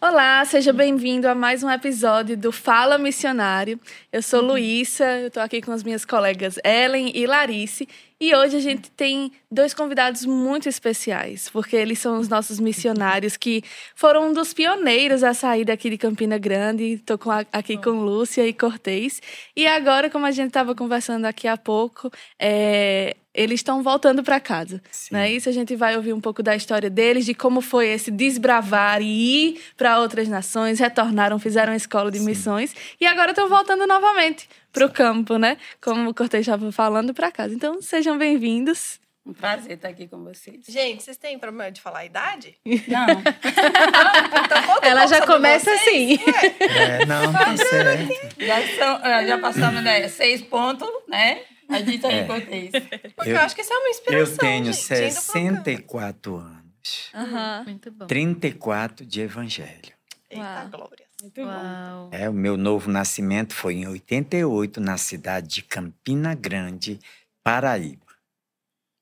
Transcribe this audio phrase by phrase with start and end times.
[0.00, 3.78] Olá, seja bem-vindo a mais um episódio do Fala Missionário.
[4.10, 7.86] Eu sou Luísa, eu estou aqui com as minhas colegas Ellen e Larice
[8.20, 13.36] e hoje a gente tem dois convidados muito especiais, porque eles são os nossos missionários
[13.36, 13.62] que
[13.94, 16.94] foram um dos pioneiros a sair daqui de Campina Grande.
[16.94, 17.18] Estou
[17.52, 19.20] aqui com Lúcia e Cortez.
[19.54, 24.40] E agora, como a gente estava conversando aqui há pouco, é, eles estão voltando para
[24.40, 24.82] casa.
[24.90, 25.14] Sim.
[25.14, 25.30] Né?
[25.30, 29.00] Isso a gente vai ouvir um pouco da história deles, de como foi esse desbravar
[29.00, 32.24] e ir para outras nações, retornaram, fizeram a escola de Sim.
[32.24, 35.56] missões e agora estão voltando novamente para o campo, né?
[35.80, 37.54] Como o Cortez estava falando, para casa.
[37.54, 38.98] Então, sejam bem-vindos.
[39.24, 40.64] Um prazer estar aqui com vocês.
[40.66, 42.56] Gente, vocês têm problema de falar a idade?
[42.64, 43.06] Não.
[44.42, 46.18] então, Ela já começa assim.
[46.60, 48.40] É, não, tá certo.
[48.40, 51.42] Já, são, já passamos né, seis pontos, né?
[51.68, 52.24] A gente aí, é.
[52.26, 52.70] Cortez.
[53.14, 54.32] Porque eu, eu, acho que isso é uma inspiração.
[54.32, 57.12] Eu tenho gente, 64 anos.
[57.14, 57.64] Uhum.
[57.64, 58.06] Muito bom.
[58.06, 59.92] 34 de evangelho.
[60.30, 60.68] Eita, Uau.
[60.70, 61.06] glória.
[61.22, 62.08] Muito Uau.
[62.10, 62.10] bom.
[62.12, 66.98] É, o meu novo nascimento foi em 88, na cidade de Campina Grande,
[67.42, 68.06] Paraíba.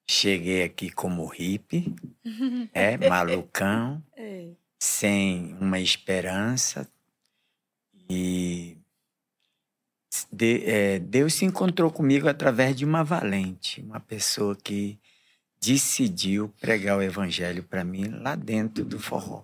[0.08, 1.94] Cheguei aqui como hippie,
[2.72, 4.50] é, malucão, é.
[4.78, 6.88] sem uma esperança.
[8.08, 8.76] E
[10.32, 14.98] de, é, Deus se encontrou comigo através de uma valente, uma pessoa que
[15.60, 19.42] decidiu pregar o evangelho para mim lá dentro do forró.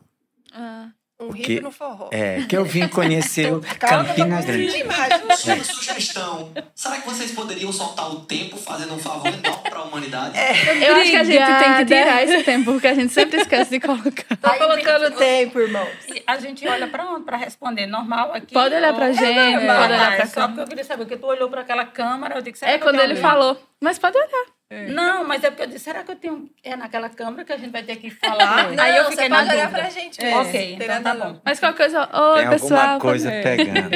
[0.52, 0.90] Ah.
[1.22, 2.08] Um porque, no forró.
[2.10, 4.82] É, que eu vim conhecer o Campina Grande.
[4.82, 5.56] É.
[5.62, 6.52] Sugestão.
[6.74, 10.38] Será que vocês poderiam soltar o tempo fazendo um favor enorme para a humanidade?
[10.38, 10.88] É.
[10.88, 13.70] Eu acho que a gente tem que tirar esse tempo, porque a gente sempre esquece
[13.70, 14.36] de colocar.
[14.36, 15.86] Tá colocando o tempo, irmão.
[16.26, 17.24] A gente olha para onde?
[17.24, 18.52] Para responder normal aqui?
[18.52, 21.16] Pode olhar para a gente, é pode olhar para Só porque eu queria saber, porque
[21.16, 23.56] tu olhou para aquela câmera, eu disse que É quando ele falou.
[23.80, 24.46] Mas pode olhar.
[24.72, 24.86] É.
[24.86, 26.50] Não, mas é porque eu disse, será que eu tenho.
[26.62, 28.72] É naquela câmera que a gente vai ter que falar?
[28.72, 30.40] Não, Aí eu fiquei você pode olhar pra gente mesmo.
[30.40, 31.40] Ok, então tá bom.
[31.44, 32.32] Mas qualquer coisa.
[32.32, 32.80] Oi, Tem pessoal.
[32.80, 33.90] alguma coisa pegando.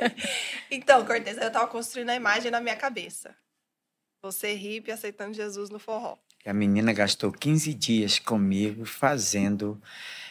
[0.70, 3.36] então, Cortez, eu tava construindo a imagem na minha cabeça.
[4.22, 6.16] Você hippie aceitando Jesus no forró.
[6.46, 9.78] A menina gastou 15 dias comigo fazendo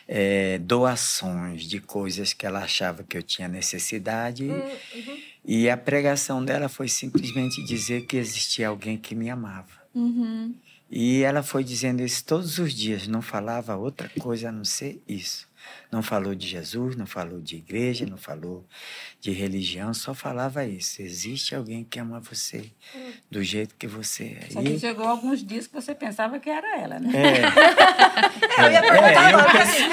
[0.07, 4.46] é, doações de coisas que ela achava que eu tinha necessidade.
[4.46, 5.22] Hum, uhum.
[5.47, 9.85] E a pregação dela foi simplesmente dizer que existia alguém que me amava.
[9.94, 10.56] Uhum.
[10.89, 15.01] E ela foi dizendo isso todos os dias, não falava outra coisa a não ser
[15.07, 15.47] isso.
[15.91, 18.66] Não falou de Jesus, não falou de igreja, não falou
[19.25, 21.02] de religião, só falava isso.
[21.02, 22.66] Existe alguém que ama você
[23.30, 24.53] do jeito que você é.
[24.53, 27.12] Só que chegou alguns dias que você pensava que era ela, né?
[27.12, 28.62] É.
[28.62, 29.88] é eu ia perguntar é, eu pensei...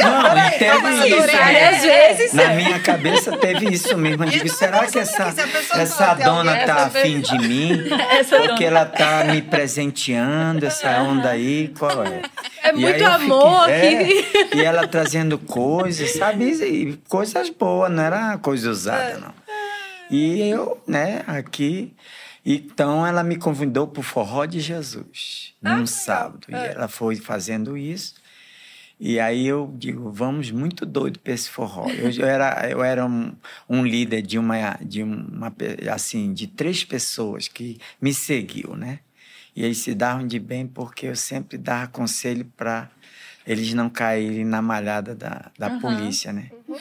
[0.00, 1.26] Não, teve isso.
[1.28, 1.68] Né?
[1.68, 2.32] Às vezes.
[2.32, 4.24] Na minha cabeça teve isso mesmo.
[4.24, 5.32] Eu digo, será que essa,
[5.74, 7.84] essa dona tá afim de mim?
[8.48, 12.22] Porque ela tá me presenteando, essa onda aí, qual é?
[12.64, 16.44] É muito amor fiquei, é, e ela trazendo coisas, sabe?
[16.44, 19.34] E coisas boas, não era coisa usada, não.
[20.10, 21.94] E eu, né, aqui.
[22.44, 26.46] Então ela me convidou para o Forró de Jesus, num ah, sábado.
[26.48, 28.14] E ela foi fazendo isso.
[29.04, 31.88] E aí eu digo, vamos muito doido para esse forró.
[31.90, 33.34] Eu, eu, era, eu era um,
[33.68, 35.52] um, líder de uma, de uma,
[35.92, 39.00] assim, de três pessoas que me seguiu, né?
[39.56, 42.88] E eles se davam de bem porque eu sempre dava conselho para
[43.44, 45.80] eles não caírem na malhada da, da uhum.
[45.80, 46.50] polícia, né?
[46.68, 46.76] Uhum.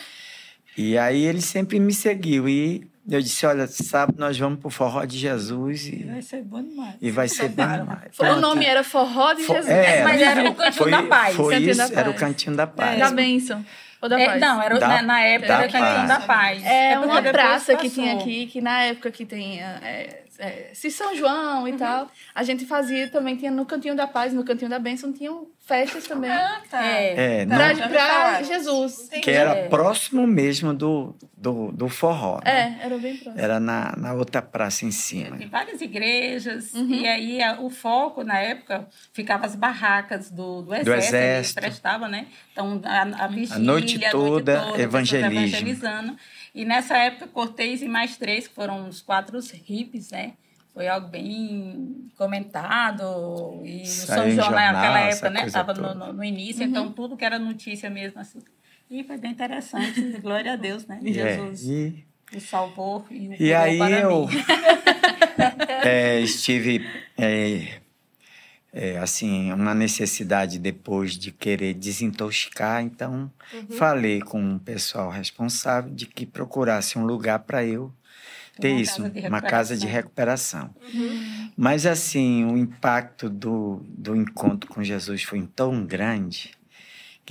[0.78, 5.04] E aí ele sempre me seguiu e eu disse, olha, sábado nós vamos pro Forró
[5.06, 6.96] de Jesus e vai ser bom demais.
[7.02, 8.20] E vai ser bom demais.
[8.20, 11.36] O nome era Forró de Jesus, é, mas era o Cantinho foi, da Paz.
[11.36, 11.98] Foi Cantinho isso, da Paz.
[11.98, 12.96] era o Cantinho da Paz.
[12.96, 13.66] É, da bênção.
[14.02, 14.42] Ou da é, Paz?
[14.42, 16.64] Não, era, da, na, na, época era o Cantinho da Paz.
[16.64, 20.90] É, é uma praça que tinha aqui, que na época que tem é, é, se
[20.90, 21.78] São João e uhum.
[21.78, 25.48] tal, a gente fazia também, tinha no Cantinho da Paz, no Cantinho da Bênção, tinham
[25.60, 26.32] festas também.
[26.32, 26.84] Ah, tá.
[26.84, 29.08] É, pra, não, pra Jesus.
[29.22, 29.68] Que era é.
[29.68, 32.40] próximo mesmo do, do, do forró.
[32.44, 32.80] Né?
[32.82, 33.40] É, era bem próximo.
[33.40, 35.38] Era na, na outra praça em cima.
[35.38, 36.90] Tem várias igrejas, uhum.
[36.90, 41.62] e aí a, o foco, na época, ficava as barracas do, do exército, do exército.
[41.62, 42.26] prestava, né?
[42.52, 45.40] Então, a, a vigília, a noite toda, a noite toda evangelismo.
[45.40, 46.18] evangelizando.
[46.54, 50.34] E nessa época, Cortez e mais três, que foram os quatro hippies, né?
[50.74, 53.62] Foi algo bem comentado.
[53.64, 55.46] E Saiu o São João, jornal, naquela época, né?
[55.46, 56.90] Estava no, no, no, início, então uhum.
[56.90, 58.40] então tudo que era notícia mesmo, assim.
[58.90, 60.02] E foi bem interessante.
[60.22, 61.00] Glória a Deus, né?
[61.04, 61.64] É, Jesus.
[61.64, 62.06] E...
[62.34, 64.26] O salvou e o E aí para eu
[65.84, 66.88] é, estive
[67.18, 67.81] é,
[68.74, 73.78] é, assim, uma necessidade depois de querer desintoxicar, então uhum.
[73.78, 77.94] falei com o pessoal responsável de que procurasse um lugar para eu
[78.60, 80.74] ter Uma isso, casa uma casa de recuperação.
[81.58, 86.52] Mas assim, o impacto do, do encontro com Jesus foi tão grande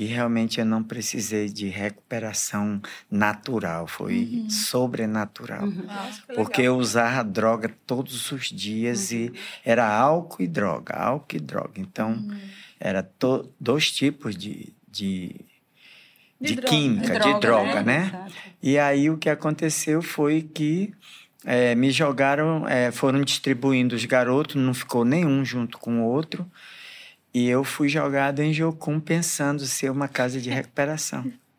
[0.00, 2.80] que realmente eu não precisei de recuperação
[3.10, 5.66] natural, foi sobrenatural.
[5.66, 9.30] Nossa, que Porque eu usava droga todos os dias e
[9.62, 11.72] era álcool e droga, álcool e droga.
[11.76, 12.26] Então,
[12.80, 15.36] era to- dois tipos de, de,
[16.40, 16.68] De de droga.
[16.70, 18.06] química, de droga, né?
[18.06, 18.32] Exato.
[18.62, 20.94] E aí o que aconteceu foi que
[21.44, 26.50] eh, me jogaram, eh, foram distribuindo os garotos, não ficou nenhum junto com o outro.
[27.32, 31.30] E eu fui jogado em Jocum pensando ser uma casa de recuperação.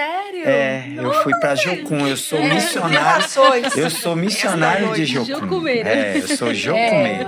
[0.00, 0.42] Sério?
[0.46, 2.98] É, eu fui para Jocum, eu sou missionário.
[2.98, 3.76] Revelações.
[3.78, 5.24] Eu sou missionário de Jocum.
[5.40, 5.88] Jocumeiro.
[5.88, 7.26] É, eu sou jocumeiro.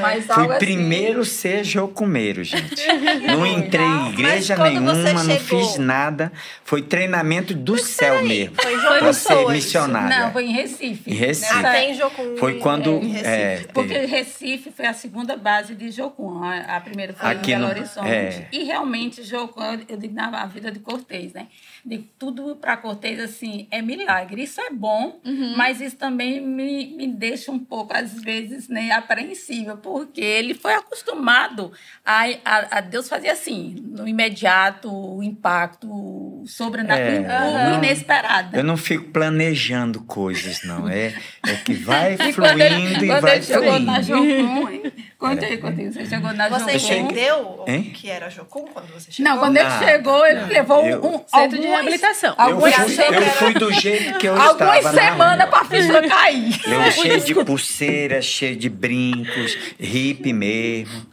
[0.00, 2.82] Mas algo Fui assim- primeiro ser jocumeiro, gente.
[3.26, 6.32] Não entrei em igreja Mas quando você nenhuma, não chegou- fiz nada.
[6.64, 8.56] Foi treinamento do céu mesmo.
[8.60, 10.08] Foi Pra João ser missionário.
[10.08, 10.32] Não, é.
[10.32, 11.08] foi em Recife.
[11.10, 11.54] Em Recife.
[11.54, 12.36] Nessa- Até em Jocum.
[12.36, 12.90] Foi quando.
[12.94, 13.30] em Recife.
[13.30, 16.42] é, Porque teve- Recife foi a segunda base de Jocum.
[16.42, 18.08] A, a primeira foi Aqui em Belo no- Horizonte.
[18.08, 18.48] é.
[18.50, 21.46] E realmente, Jocum, eu- eu digo na vida de Cortez, né?
[21.84, 24.42] De tudo para Cortez, assim, é milagre.
[24.44, 25.20] Isso é bom,
[25.56, 30.74] mas isso também me, me deixa um pouco, às vezes, né, apreensiva, porque ele foi
[30.74, 31.72] acostumado
[32.04, 38.56] a, a, a Deus fazer assim, no imediato, o impacto sobrenatural, É, inesperado.
[38.56, 40.88] Eu não fico planejando coisas, não.
[40.88, 41.14] É,
[41.46, 44.82] é que vai E fluindo quando e quando vai ele chegou na fluindo.
[44.82, 44.92] Jocum,
[45.30, 46.94] conta aí, você chegou na Você Jocum.
[46.94, 47.80] entendeu Hein?
[47.88, 49.32] o que era Jocum quando você chegou?
[49.32, 49.86] Não, quando ele Nada.
[49.86, 52.34] chegou, ele levou Eu- um Centro de algumas- reabilitação.
[52.38, 55.58] Eu Algumas, fui, eu fui do jeito que eu algumas estava na semanas rua.
[55.58, 56.60] pra ficha cair.
[56.66, 61.06] Eu cheio de pulseira, cheio de brincos, hippie mesmo.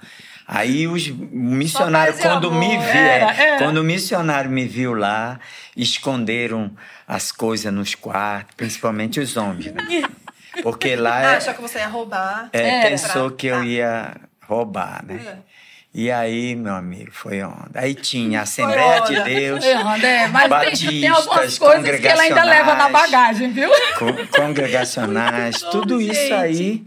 [0.51, 2.85] Aí os missionários, quando me amor.
[2.87, 3.57] viram, Era, era.
[3.59, 5.39] quando o missionário me viu lá,
[5.77, 6.71] esconderam
[7.07, 10.03] as coisas nos quartos, principalmente os homens, né?
[10.63, 12.49] Porque lá Ah, é, achou que você ia roubar.
[12.53, 12.89] é, Era.
[12.89, 13.65] pensou que eu Tá.
[13.65, 14.15] ia
[14.47, 15.19] roubar, né?
[15.25, 15.49] É.
[15.91, 17.71] E aí, meu amigo, foi onda.
[17.73, 19.23] Aí tinha a Assembleia de onda.
[19.23, 23.51] Deus, É, André, mas tem, tem algumas Batistas, coisas que ela ainda leva na bagagem,
[23.51, 23.69] viu?
[23.97, 26.85] co- congregacionais, tudo isso aí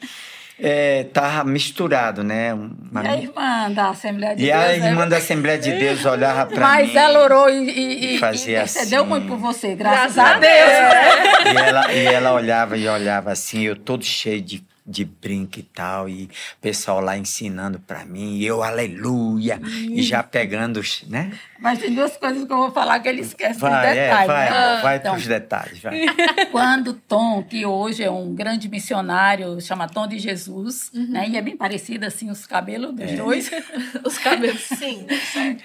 [0.64, 2.54] é, tava misturado, né?
[2.54, 4.56] Uma- E a irmã da Assembleia de E Deus.
[4.56, 4.76] a né?
[4.88, 6.62] irmã da Assembleia de Deus olhava para mim.
[6.62, 9.08] Mas ela orou e, e, e, fazia e intercedeu assim.
[9.10, 11.52] muito por você, graças, Graças a a Deus.
[11.52, 15.62] E ela, e ela olhava e olhava assim, eu todo cheio de, de brinco e
[15.62, 16.28] tal, e o
[16.60, 21.32] pessoal lá ensinando para mim, e eu, aleluia, e já pegando, os, né?
[21.60, 24.26] Mas tem duas coisas que eu vou falar que ele esquece Vai, é, detalhe.
[24.26, 24.56] vai, né?
[24.58, 26.06] amor, vai Então, pros detalhes, vai.
[26.50, 31.06] Quando Tom, que hoje é um grande missionário, chama Tom de Jesus, Uhum.
[31.10, 31.28] né?
[31.28, 33.06] E é bem parecido, assim, os cabelos É.
[33.06, 33.50] dos dois.
[34.04, 34.60] Os cabelos.
[34.62, 35.06] Sim.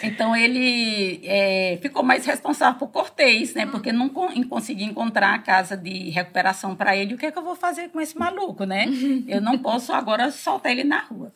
[0.03, 3.65] Então, ele é, ficou mais responsável por Cortez, né?
[3.65, 7.13] Porque não con consegui encontrar a casa de recuperação para ele.
[7.15, 8.85] O que é que eu vou fazer com esse maluco, né?
[9.27, 11.33] Eu não posso agora soltar ele na rua.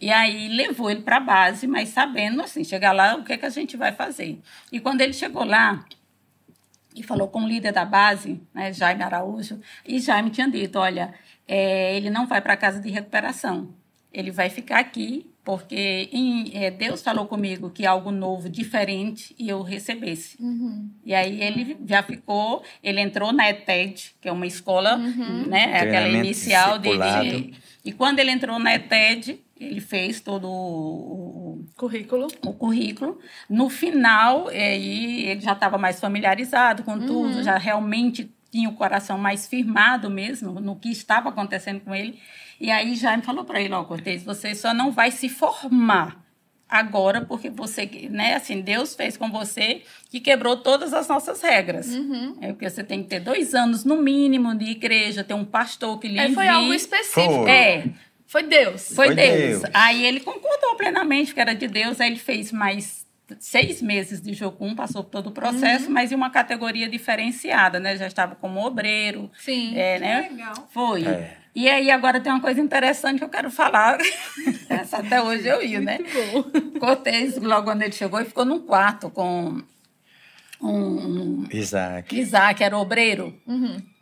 [0.00, 3.36] E aí levou ele para a base, mas sabendo, assim, chegar lá, o que é
[3.36, 4.40] que a gente vai fazer.
[4.72, 5.84] E quando ele chegou lá,
[6.94, 11.14] e falou com o líder da base, né, Jaime Araújo, e Jaime tinha dito, olha,
[11.46, 13.74] é, ele não vai para a casa de recuperação,
[14.12, 19.48] ele vai ficar aqui, porque em- é, Deus falou comigo que algo novo, diferente, e
[19.48, 20.36] eu recebesse.
[21.04, 24.96] E aí ele já ficou, ele entrou na ETED, que é uma escola,
[25.48, 26.98] né, aquela inicial dele.
[27.84, 32.28] E quando ele entrou na ETED, ele fez todo o- o, Currículo.
[32.44, 33.18] o currículo.
[33.48, 39.16] No final, aí ele já estava mais familiarizado com tudo, já realmente tinha o coração
[39.16, 42.18] mais firmado mesmo no que estava acontecendo com ele.
[42.60, 46.22] E aí Jaime falou para ele, ó, Cortez, você só não vai se formar
[46.68, 51.90] agora porque você, né, assim, Deus fez com você que quebrou todas as nossas regras.
[52.40, 55.98] É porque você tem que ter dois anos no mínimo de igreja, ter um pastor
[55.98, 57.42] que lhe Aí foi algo específico.
[57.42, 57.50] Foi.
[57.50, 57.84] É,
[58.26, 58.92] Foi Deus.
[58.94, 59.62] foi, Foi Deus.
[59.62, 59.74] Deus.
[59.74, 62.00] Aí ele concordou plenamente que era de Deus.
[62.00, 62.99] Aí ele fez mais
[63.38, 65.92] seis meses de Jocum, passou por todo o processo, Uhum.
[65.92, 67.96] mas em uma categoria diferenciada, né?
[67.96, 69.30] Já estava como obreiro.
[69.38, 69.76] Sim.
[69.76, 70.28] É, né?
[70.30, 70.68] legal.
[70.72, 71.06] Foi.
[71.06, 71.36] É.
[71.54, 73.98] E aí agora tem uma coisa interessante que eu quero falar.
[74.70, 75.98] Essa até hoje eu ia, né?
[76.78, 79.60] Cortez, logo quando ele chegou, ele ficou num quarto com
[80.62, 82.16] um, Isaac.
[82.18, 83.34] Isaac era obreiro.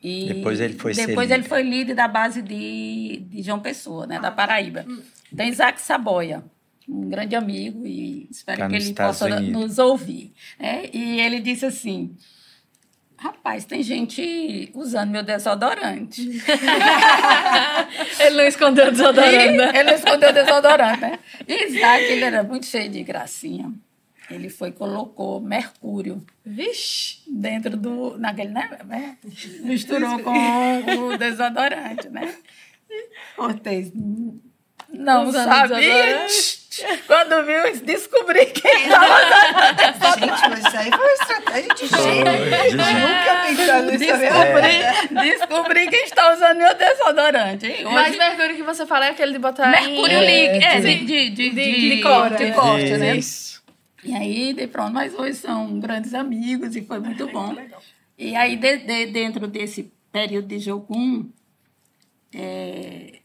[0.03, 1.41] E Depois ele foi ser Depois líder.
[1.41, 4.85] ele foi líder da base de, de João Pessoa, né, da Paraíba.
[5.33, 6.45] Então, Isaac Saboia,
[6.89, 9.61] um grande amigo, e espero Tá que ele Estados possa Unidos.
[9.61, 10.33] nos ouvir.
[10.59, 10.89] né?
[10.93, 12.17] E ele disse assim:
[13.17, 16.23] Rapaz, tem gente usando meu desodorante.
[18.21, 19.57] Ele não escondeu o desodorante.
[19.57, 19.73] né?
[19.75, 21.19] ele escondeu o desodorante, né?
[21.47, 23.73] E Isaac, ele era muito cheio de gracinha.
[24.31, 27.19] ele foi e colocou mercúrio Vixe!
[27.27, 28.17] dentro do.
[28.19, 28.71] naquele, né?
[28.87, 29.17] né?
[29.63, 32.35] Misturou com o desodorante, né?
[33.37, 33.91] Cortez.
[34.93, 36.27] Não Usando sabia.
[37.07, 42.25] Quando viu, descobri quem estava Gente, mas isso aí foi uma estratégia de gênio.
[42.77, 44.05] Nunca pensando nisso.
[44.19, 47.67] Descobri, descobri quem está usando meu desodorante.
[47.67, 47.87] hein?
[47.87, 50.65] Hoje, Mas mercúrio que você fala é aquele de botar mercúrio líquido.
[50.65, 52.53] É, de, de, de, De- de corte, de né?
[52.53, 53.17] corte, né?
[53.17, 53.63] Isso.
[54.05, 57.57] E aí, de pronto, mas hoje são grandes amigos e foi muito bom.
[58.17, 61.29] E aí, de- de- dentro desse período de Jogum,
[62.35, 63.18] é,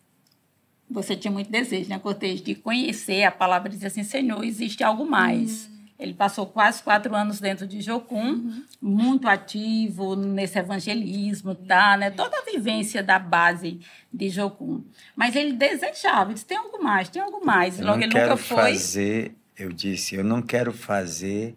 [0.94, 4.84] você tinha muito desejo, né, Cortez, de conhecer a palavra e dizer assim, Senhor, existe
[4.84, 5.70] algo mais.
[6.00, 12.10] Ele passou quase quatro anos dentro de Jocum, muito ativo nesse evangelismo, tá, né?
[12.12, 13.80] Toda a vivência da base
[14.12, 14.84] de Jocum.
[15.16, 17.80] Mas ele desejava, ele disse, tem algo mais, tem algo mais.
[17.80, 21.56] Eu Logo não ele quero nunca foi fazer, eu disse, eu não quero fazer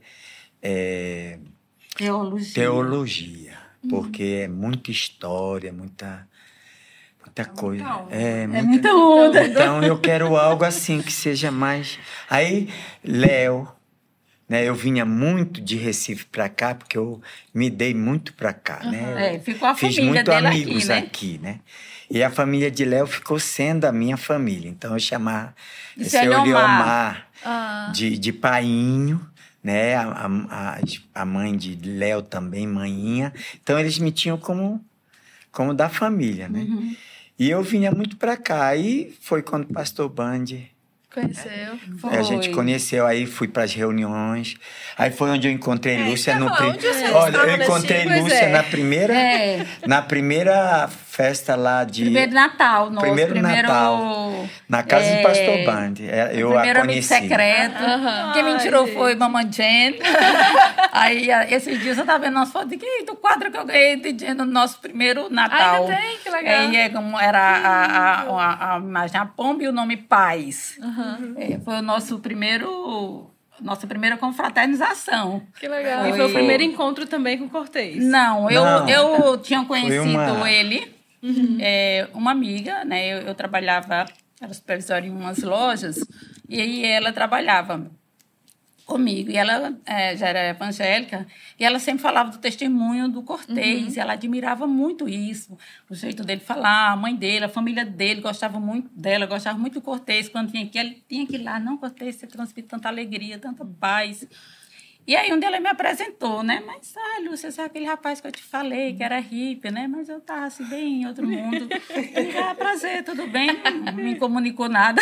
[0.63, 1.39] é,
[1.97, 2.55] teologia.
[2.55, 6.29] teologia, porque é muita história, muita,
[7.37, 7.85] muita coisa.
[8.11, 9.47] É, É muita- muita onda.
[9.47, 11.99] Então eu quero algo assim que seja mais.
[12.31, 12.69] Aí,
[13.05, 13.69] Léo,
[14.49, 14.65] né?
[14.65, 17.21] Eu vinha muito de Recife para cá, porque eu
[17.53, 19.35] me dei muito para cá, né?
[19.35, 20.99] É, ficou a Fiz família muito dele amigos aqui, né?
[20.99, 21.61] aqui, né?
[22.09, 24.69] E a família de Léo ficou sendo a minha família.
[24.71, 25.55] Então eu chamava
[25.97, 26.45] De esse Eliomar.
[26.45, 29.21] Eliomar Ah, de, de painho,
[29.63, 29.97] né?
[29.97, 30.79] A, a,
[31.15, 33.33] a mãe de Léo também, manhinha.
[33.63, 34.81] Então eles me tinham como,
[35.51, 36.61] como da família, né?
[36.61, 36.97] Uhum.
[37.39, 38.67] E eu vinha muito para cá.
[38.69, 40.47] Aí foi quando o pastor Band
[41.21, 41.79] conheceu.
[42.01, 42.17] Foi.
[42.17, 44.57] a gente conheceu, aí fui para as reuniões.
[44.99, 48.35] Aí foi onde eu encontrei Lúcia no então, pri- onde vocês Olha, eu encontrei Lúcia
[48.45, 48.53] é.
[48.53, 54.47] na primeira É, na primeira festa lá de primeiro Natal, nosso Primeiro primeiro, Natal.
[54.69, 55.95] na casa é, do pastor Band.
[56.01, 57.09] É, Eu primeiro a amigo conheci.
[57.09, 57.83] secreto.
[57.83, 58.33] Aham.
[58.35, 59.99] Quem me tirou foi Mamãe Jen.
[60.93, 64.13] Aí, esses dias eu tava vendo umas fotos de do quadro que eu ganhei de
[64.19, 65.85] Jen no nosso primeiro Natal.
[65.87, 66.19] Ainda tem?
[66.19, 66.53] Que legal.
[66.55, 66.91] É, e é
[67.23, 70.79] era a, a, a, a imagem, a pomba e o nome Paz.
[71.15, 71.35] Aham.
[71.37, 75.43] É, foi o nosso primeiro, nossa primeira confraternização.
[75.59, 76.07] Que legal.
[76.07, 78.05] E foi o primeiro encontro também com Cortez.
[78.05, 78.89] Não, eu, Não.
[78.89, 80.95] eu tinha conhecido uma- ele,
[81.61, 83.07] é, uma amiga, né?
[83.07, 84.05] Eu, eu trabalhava,
[84.41, 85.97] era supervisora em umas lojas,
[86.49, 87.91] e aí ela trabalhava
[88.87, 89.31] comigo.
[89.31, 91.27] E ela é, já era evangélica,
[91.59, 95.59] e ela sempre falava do testemunho do Cortez, e ela admirava muito isso,
[95.91, 99.75] o jeito dele falar, a mãe dele, a família dele gostava muito dela, gostava muito
[99.75, 100.29] do Cortez.
[100.29, 103.65] Quando vinha aqui, ele tinha que ir lá, não, Cortez, você transmite tanta alegria, tanta
[103.65, 104.27] paz.
[105.07, 106.61] E aí um dia ela me apresentou, né?
[106.67, 109.87] Mas, ah, Lúcia, você é aquele rapaz que eu te falei, que era hippie, né?
[109.87, 111.69] Mas eu tava assim, bem em outro mundo.
[111.69, 113.49] Disse, ah, prazer, tudo bem?
[113.85, 115.01] Não me comunicou nada.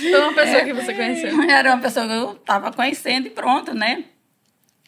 [0.00, 1.42] Foi uma pessoa que você conheceu.
[1.50, 4.04] Era uma pessoa que eu tava conhecendo e pronto, né?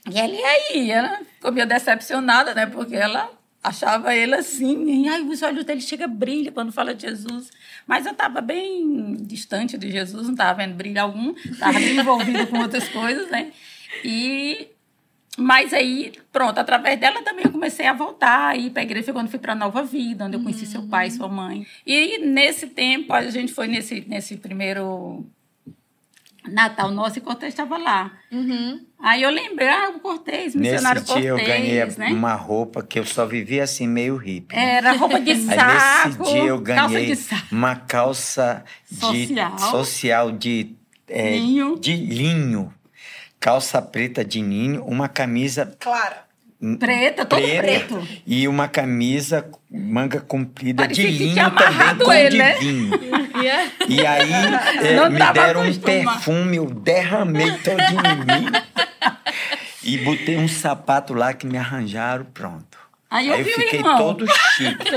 [0.09, 0.91] E ela, e aí?
[0.91, 2.67] Ela ficou meio decepcionada, né?
[2.67, 3.29] Porque ela
[3.63, 7.51] achava ele assim, ai, os olhos dele chega brilha quando fala de Jesus.
[7.87, 12.47] Mas eu estava bem distante de Jesus, não estava vendo brilho algum, estava bem envolvida
[12.47, 13.53] com outras coisas, né?
[14.05, 14.69] E
[15.39, 19.15] mas aí, pronto, através dela também eu comecei a voltar, a ir para a igreja
[19.15, 21.67] quando fui para Nova Vida, onde eu conheci seu pai e sua mãe.
[21.87, 25.25] E nesse tempo, a gente foi nesse, nesse primeiro
[26.49, 28.13] Natal nosso e Cortez estava lá.
[28.31, 28.81] Uhum.
[29.01, 32.09] Aí eu lembrei, ah, o Cortez, missionário Nesse dia eu Cortez, ganhei né?
[32.17, 34.55] uma roupa que eu só vivia assim, meio hippie.
[34.55, 34.77] né?
[34.77, 37.47] Era roupa de Aí saco, nesse dia eu calça ganhei de saco.
[37.53, 39.59] uma calça de Social.
[39.59, 40.75] social de,
[41.09, 41.79] é, Linho.
[41.79, 42.73] de linho,
[43.41, 46.31] calça preta de linho, uma camisa Clara.
[46.79, 47.63] Preta, todo preta
[47.97, 48.09] preto.
[48.25, 52.55] e uma camisa manga comprida Parecia de linho tinha também com ele, de né?
[52.55, 52.91] vinho.
[53.43, 54.33] E é- E aí
[54.87, 58.53] é, Não me deram um perfume, eu derramei todinho em mim.
[59.85, 62.79] E botei um sapato lá que me arranjaram, pronto.
[63.11, 63.99] Aí eu vi o fiquei irmão.
[63.99, 64.91] todo chique.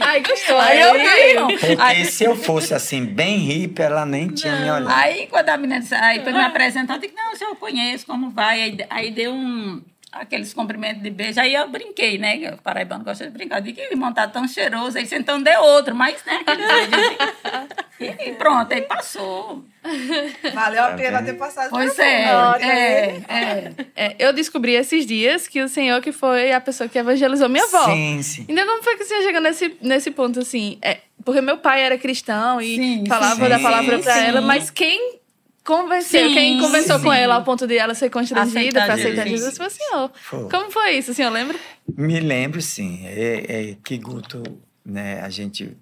[0.00, 0.58] Ai, gostou.
[0.58, 1.00] Aí eu vi
[1.30, 1.48] irmão.
[1.48, 4.88] Porque se eu fosse assim, bem hippie, ela nem tinha me olhado.
[4.88, 8.06] Aí quando a menina disse, aí foi me apresentar, eu disse, não, se eu conheço,
[8.06, 8.62] como vai?
[8.62, 12.54] Aí, aí deu um, aqueles cumprimentos de beijo, aí eu brinquei, né?
[12.54, 15.42] O paraibano gosta de brincar, eu disse que o irmão tá tão cheiroso, aí então
[15.42, 16.40] deu outro, mas, né?
[16.46, 16.90] aquele beijo
[17.44, 18.28] assim.
[18.30, 19.64] E pronto, aí passou.
[20.54, 23.24] Valeu a Tá pena ter passado Pois é, é, aí.
[23.28, 23.72] é.
[23.96, 27.64] É, eu descobri esses dias que o senhor que foi a pessoa que evangelizou minha
[27.64, 27.86] avó.
[27.86, 28.46] Sim, sim.
[28.48, 30.78] Ainda como foi que o senhor chegou nesse, nesse ponto, assim?
[30.82, 33.48] É, porque meu pai era cristão e Sim, falava sim.
[33.48, 34.20] da palavra pra Sim.
[34.26, 35.18] ela, mas quem
[35.68, 37.04] convenceu, Sim, quem conversou sim.
[37.04, 39.54] com ela ao ponto de ela ser constrangida pra aceitar Jesus.
[39.54, 40.10] Jesus foi o senhor.
[40.14, 40.48] Foi.
[40.48, 41.58] Como foi isso, o senhor lembra?
[41.86, 43.02] Me lembro, sim.
[43.04, 44.42] É, é que Guto,
[44.82, 45.76] né, a gente,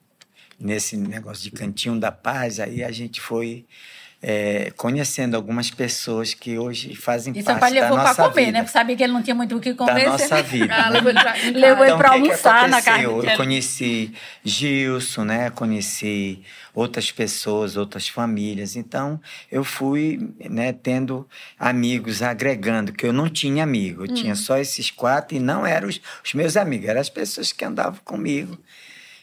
[0.58, 3.64] nesse negócio de Cantinho da Paz, aí a gente foi
[4.22, 8.46] é, conhecendo algumas pessoas que hoje fazem E seu parte da levou nossa para comer,
[8.46, 8.52] vida.
[8.52, 8.58] né?
[8.64, 10.06] Porque sabia que ele não tinha muito o que Da comer.
[10.06, 10.66] nossa você- vida.
[10.90, 11.00] Né?
[11.54, 13.32] levou ele pra Então, o que que almoçar na casa dele.
[13.32, 14.12] Eu conheci
[14.44, 15.50] Gilson, né?
[15.50, 16.42] Conheci
[16.74, 18.74] outras pessoas, outras famílias.
[18.74, 19.20] Então,
[19.52, 21.26] eu fui né, tendo
[21.58, 24.04] amigos, agregando, que eu não tinha amigo.
[24.04, 24.14] Eu Hum.
[24.14, 27.64] tinha só esses quatro e não eram os, os meus amigos, eram as pessoas que
[27.64, 28.58] andavam comigo.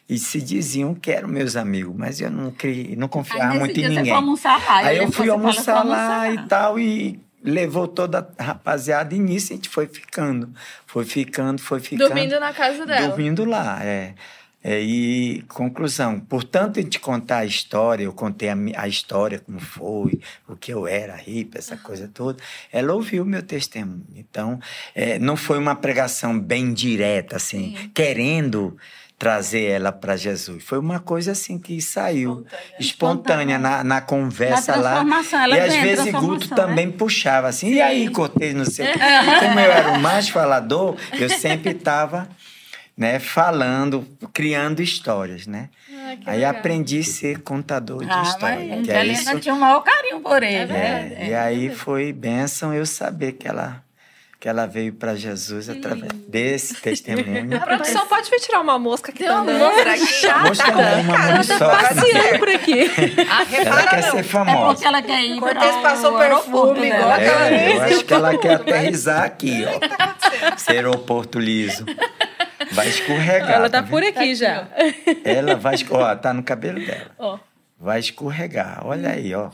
[0.08, 3.60] E se diziam que eram meus amigos, mas eu não, cri, não Aí, confiava nesse
[3.60, 4.12] muito em ninguém.
[4.12, 4.78] almoçar lá.
[4.78, 9.20] Aí eu fui almoçar "Foi lá almoçar e tal, e levou toda a rapaziada, e
[9.20, 10.50] nisso a gente foi ficando.
[10.86, 12.08] Foi ficando, foi ficando.
[12.08, 13.08] Dormindo na casa dela.
[13.08, 14.14] Dormindo lá, é.
[14.66, 20.22] É, e conclusão, portanto, de contar a história, eu contei a, a história, como foi,
[20.48, 22.42] o que eu era, hippie, essa coisa toda,
[22.72, 24.06] ela ouviu o meu testemunho.
[24.16, 24.58] Então,
[24.96, 28.78] é, não foi uma pregação bem direta, assim, querendo
[29.18, 30.64] trazer ela para Jesus.
[30.64, 32.46] Foi uma coisa assim que saiu
[32.80, 35.06] espontânea, na, na conversa Na lá.
[35.48, 39.00] e às vezes Guto transformação, também puxava assim, e aí, Cortez, não sei o quê.
[39.40, 42.28] Como eu era o mais falador, eu sempre estava
[42.98, 45.70] né, falando, criando histórias, né?
[45.90, 46.52] Ah, Aí legal.
[46.52, 48.68] aprendi a ser contador de Ah, história.
[48.70, 50.56] mas que a é Helena isso, tinha o maior carinho por ele.
[50.58, 51.28] é, né?
[51.30, 53.84] E aí foi bênção eu saber que ela,
[54.44, 57.56] que ela veio para Jesus através desse testemunho.
[57.56, 59.58] A produção pode vir tirar uma mosca que Tem tá andando.
[59.58, 60.48] mosca aqui.
[60.50, 61.70] Mosca não, uma mão só.
[61.70, 62.92] Passeando por aqui.
[63.30, 64.12] Ah, Ela repara quer não.
[64.12, 64.66] ser É famosa.
[64.74, 66.96] porque ela quer ir Cortez para passou perfume, dela.
[66.98, 69.78] igual aquela É, eu acho que ela quer aterrizar aqui, ó.
[69.78, 70.56] O que tá acontecendo?
[70.58, 71.86] Esse aeroporto liso.
[72.74, 73.50] Vai escorregar.
[73.50, 73.92] Ela tá vendo?
[73.92, 74.68] por aqui já.
[75.24, 76.12] Ela vai escorregar.
[76.12, 77.12] Ó, tá no cabelo dela.
[77.18, 77.40] Ó.
[77.80, 78.82] Vai escorregar.
[78.86, 79.50] Olha aí, ó.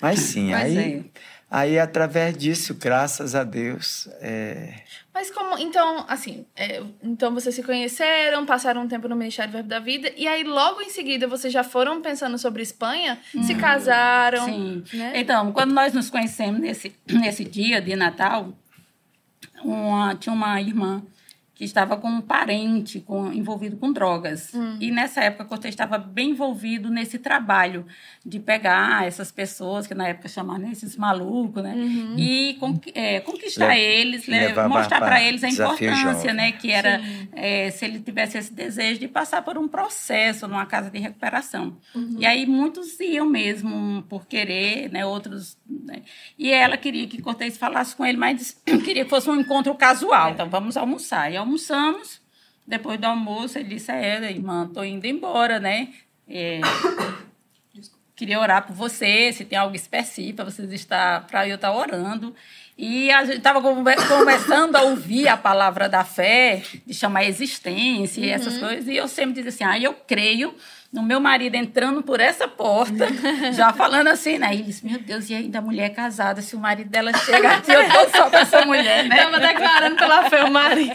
[0.00, 1.04] Mas sim, Mas aí,
[1.50, 4.74] aí através disso, graças a Deus, é,
[5.12, 9.68] Mas como, então, assim, é, então vocês se conheceram, passaram um tempo no Ministério Verbo
[9.68, 14.44] da Vida, e aí logo em seguida vocês já foram pensando sobre Espanha, se casaram,
[14.44, 14.84] Sim.
[14.92, 15.12] né?
[15.14, 18.52] Então, quando nós nos conhecemos nesse, nesse dia de Natal,
[19.62, 21.02] uma, tinha uma irmã
[21.54, 24.52] que estava com um parente com, envolvido com drogas.
[24.80, 27.86] E nessa época, Cortez estava bem envolvido nesse trabalho
[28.26, 31.74] de pegar essas pessoas, que na época chamavam esses malucos, né?
[32.16, 36.34] E con- é, conquistar Le- eles, le- levava mostrar para eles a importância, jovem.
[36.34, 36.52] né?
[36.52, 37.00] Que era
[37.32, 41.76] é, se ele tivesse esse desejo de passar por um processo numa casa de recuperação.
[42.18, 45.06] E aí muitos iam mesmo por querer, né?
[45.06, 45.56] Outros.
[45.68, 46.02] né?
[46.38, 50.30] E ela queria que Cortez falasse com ele, mas queria que fosse um encontro casual.
[50.32, 51.30] Então vamos almoçar.
[51.32, 52.20] E almoçamos.
[52.66, 55.92] Depois do almoço, ele disse a ela, irmã, tô indo embora, né?
[56.26, 56.60] É,
[58.16, 62.34] queria orar por você, se tem algo específico para vocês estar, para eu estar orando.
[62.76, 68.30] E a gente estava começando a ouvir a palavra da fé, de chamar existência e
[68.30, 70.54] essas coisas, e eu sempre dizia assim: ah, eu creio
[70.94, 73.08] no meu marido entrando por essa porta,
[73.52, 74.50] já falando assim, né?
[74.52, 77.56] E ele disse: meu Deus, e ainda a mulher casada, se o marido dela chega
[77.56, 79.16] aqui, eu tô só com essa mulher, né?
[79.16, 80.94] Tava declarando pela fé o marido.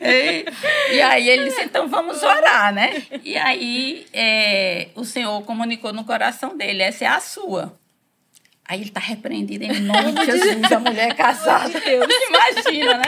[0.00, 0.46] e,
[0.94, 3.02] e aí ele disse, então vamos orar, né?
[3.22, 7.78] E aí é, o Senhor comunicou no coração dele, essa é a sua.
[8.64, 11.80] Aí ele está repreendido em nome de Jesus, a mulher casada.
[11.86, 13.04] Imagina, né?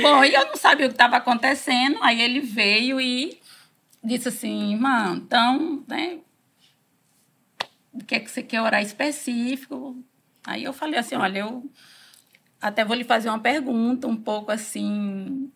[0.00, 3.38] Bom, e eu não sabia o que estava acontecendo, aí ele veio e
[4.02, 6.20] disse assim, irmã, então, né?
[7.92, 10.02] O que é que você quer orar específico?
[10.44, 11.70] Aí eu falei assim, olha, eu
[12.60, 15.50] até vou lhe fazer uma pergunta um pouco assim,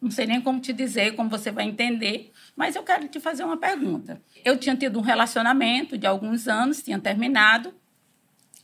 [0.00, 3.44] não sei nem como te dizer, como você vai entender, mas eu quero te fazer
[3.44, 4.20] uma pergunta.
[4.44, 7.74] Eu tinha tido um relacionamento de alguns anos, tinha terminado,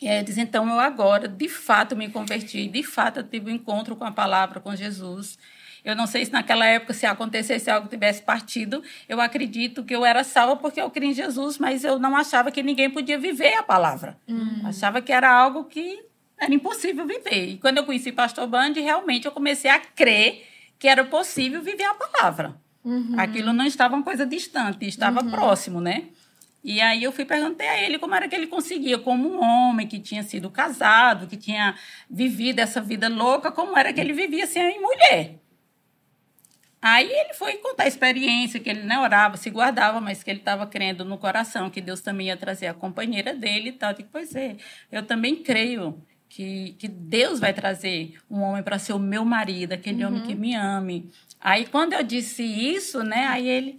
[0.00, 3.54] e aí diz, então eu agora, de fato, me converti, de fato eu tive um
[3.54, 5.38] encontro com a palavra, com Jesus.
[5.84, 10.04] Eu não sei se naquela época, se acontecesse algo tivesse partido, eu acredito que eu
[10.04, 13.54] era salva porque eu criei em Jesus, mas eu não achava que ninguém podia viver
[13.54, 14.18] a palavra.
[14.66, 15.98] Achava que era algo que
[16.38, 17.48] era impossível viver.
[17.48, 20.46] E quando eu conheci Pastor Band, realmente eu comecei a crer
[20.78, 22.56] que era possível viver a palavra.
[23.18, 26.04] Aquilo não estava uma coisa distante, estava próximo, né?
[26.62, 29.86] E aí eu fui perguntei a ele como era que ele conseguia, como um homem
[29.86, 31.74] que tinha sido casado, que tinha
[32.08, 35.36] vivido essa vida louca, como era que ele vivia sem mulher.
[36.82, 40.38] Aí ele foi contar a experiência, que ele não orava, se guardava, mas que ele
[40.40, 43.90] estava crendo no coração, que Deus também ia trazer a companheira dele e tal.
[43.90, 44.56] Eu digo, pois é,
[44.90, 49.72] eu também creio que, que Deus vai trazer um homem para ser o meu marido,
[49.72, 51.10] aquele homem que me ame.
[51.40, 53.78] Aí quando eu disse isso, né, aí ele...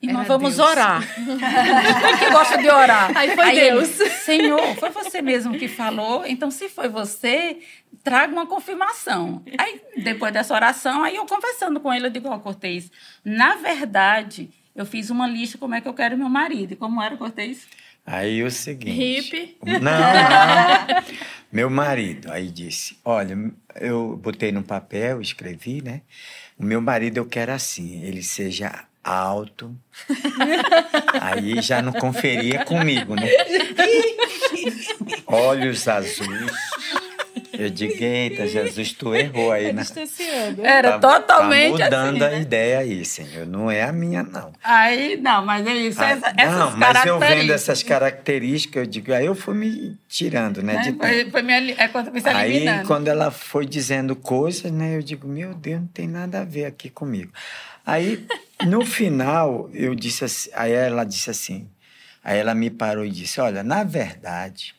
[0.00, 0.68] Irmã, Era vamos Deus.
[0.68, 1.02] orar.
[2.18, 3.16] que gosta de orar.
[3.16, 3.88] Aí foi ele, Deus.
[3.88, 6.24] Senhor, foi você mesmo que falou?
[6.24, 7.58] Então, se foi você,
[8.04, 9.42] traga uma confirmação.
[9.58, 12.92] Aí, depois dessa oração, aí eu conversando com ele, eu digo, ó, Cortez,
[13.24, 16.72] na verdade, eu fiz uma lista como é que eu quero meu marido.
[16.72, 17.66] E como era, Cortez?
[18.06, 18.92] Aí o seguinte.
[18.92, 19.58] Hippie.
[19.64, 21.02] Não, não.
[21.52, 23.36] Meu marido aí disse: Olha,
[23.74, 26.00] eu botei no papel, escrevi, né?
[26.58, 29.74] O meu marido eu quero assim, ele seja alto.
[31.20, 33.28] aí já não conferia comigo, né?
[35.26, 36.52] Olhos azuis.
[37.58, 39.82] Eu digo, eita, Jesus, tu errou aí, né?
[40.62, 42.40] Era Tá- totalmente tá mudando assim, a né?
[42.40, 43.46] ideia aí, Senhor.
[43.46, 44.52] Não é a minha, não.
[44.62, 46.00] Aí, não, mas é isso.
[46.00, 49.54] Ah, essa, não, essas mas eu vendo características, essas características, eu digo, aí eu fui
[49.56, 50.74] me tirando, né?
[50.74, 50.82] né?
[50.82, 50.92] de.
[50.92, 55.26] Foi, foi minha, é quando me Aí, quando ela foi dizendo coisas, né, eu digo,
[55.26, 57.32] meu Deus, não tem nada a ver aqui comigo.
[57.88, 58.22] Aí,
[58.66, 61.66] no final, eu disse assim, aí ela disse assim,
[62.22, 64.74] aí ela me parou e disse, olha, na verdade,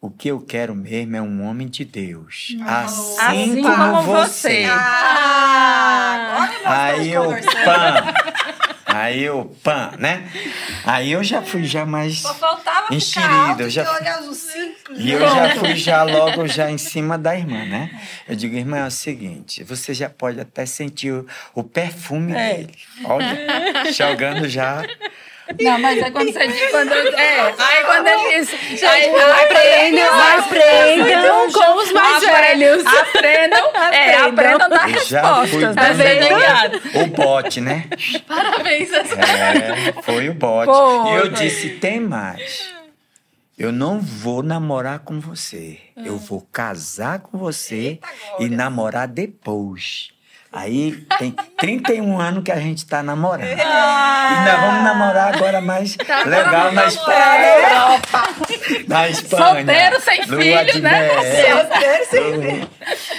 [0.00, 2.56] o que eu quero mesmo é um homem de Deus.
[2.64, 4.48] Assim, Assim como, como você.
[4.48, 4.64] você.
[4.70, 7.24] Ah, agora nós Aí eu,
[7.64, 8.14] pã,
[9.02, 10.28] aí eu, pã, né?
[10.84, 12.18] Aí eu já fui já mais...
[12.18, 13.84] Só faltava Enxerido, já.
[14.96, 17.90] E eu já fui já logo já em cima da irmã, né?
[18.28, 22.54] Eu digo, irmã, é o seguinte, você já pode até sentir o, o perfume É.
[22.54, 22.74] dele.
[23.04, 24.82] Olha, jogando já.
[25.60, 26.70] Não, mas é quando você diz.
[26.70, 28.84] Quando, eu- é, aí quando ele disse.
[28.84, 32.84] aí, Aprendam, aprendam com os mais velhos.
[32.86, 35.74] Aprendam, é, aprendam fui respostas.
[35.76, 37.02] Tá vendo?
[37.02, 37.84] O bote, né?
[38.26, 40.72] Parabéns, É, foi o bote.
[40.72, 42.74] Foi, e eu disse, tem mais.
[43.58, 45.78] Eu não vou namorar com você.
[45.96, 48.08] Eu vou casar com você Eita,
[48.40, 50.10] e namorar depois.
[50.58, 53.46] Aí tem 31 anos que a gente tá namorando.
[53.46, 58.00] E nós vamos namorar agora mais legal na Espanha.
[58.88, 59.54] Na Espanha.
[59.56, 61.08] Solteiro, sem Lua filho, de né?
[61.10, 62.70] Solteiro, sem filho.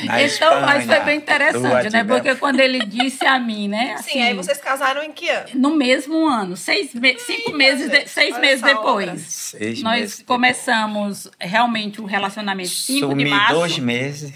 [0.06, 1.00] Na Então, mas foi Espanha.
[1.02, 2.04] bem interessante, de né?
[2.04, 3.98] Porque quando ele disse a mim, né?
[4.02, 5.46] Sim, aí vocês casaram em que ano?
[5.54, 9.22] No mesmo ano, seis me- cinco Ih, meses, de- seis meses depois.
[9.22, 13.54] Seis Nós meses começamos realmente o relacionamento 5 de Sumi março.
[13.54, 14.34] dois meses.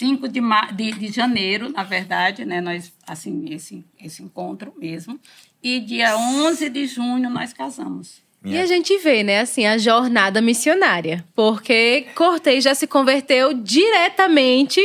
[0.00, 0.40] 5 de,
[0.74, 2.58] de, de janeiro, na verdade, né?
[2.58, 5.20] Nós, assim, esse, esse encontro mesmo.
[5.62, 8.22] E dia 11 de junho nós casamos.
[8.42, 11.22] E a gente vê, né, assim, a jornada missionária.
[11.34, 14.80] Porque Cortez já se converteu diretamente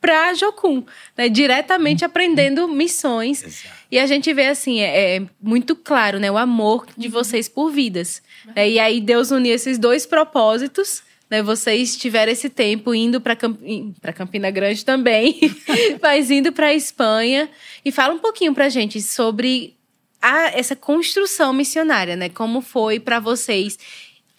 [0.00, 0.82] para Jocum,
[1.16, 1.28] né?
[1.28, 3.44] Diretamente aprendendo missões.
[3.44, 3.76] Exato.
[3.88, 6.28] E a gente vê, assim, é, é muito claro, né?
[6.28, 8.20] O amor de vocês por vidas.
[8.56, 8.68] né?
[8.68, 11.42] E aí Deus uniu esses dois propósitos, né?
[11.42, 13.58] Vocês tiveram esse tempo indo para Camp...
[14.00, 15.38] para Campina Grande também,
[16.02, 17.48] mas indo para Espanha.
[17.84, 19.76] E fala um pouquinho pra gente sobre
[20.20, 22.28] a- essa construção missionária, né?
[22.28, 23.78] Como foi para vocês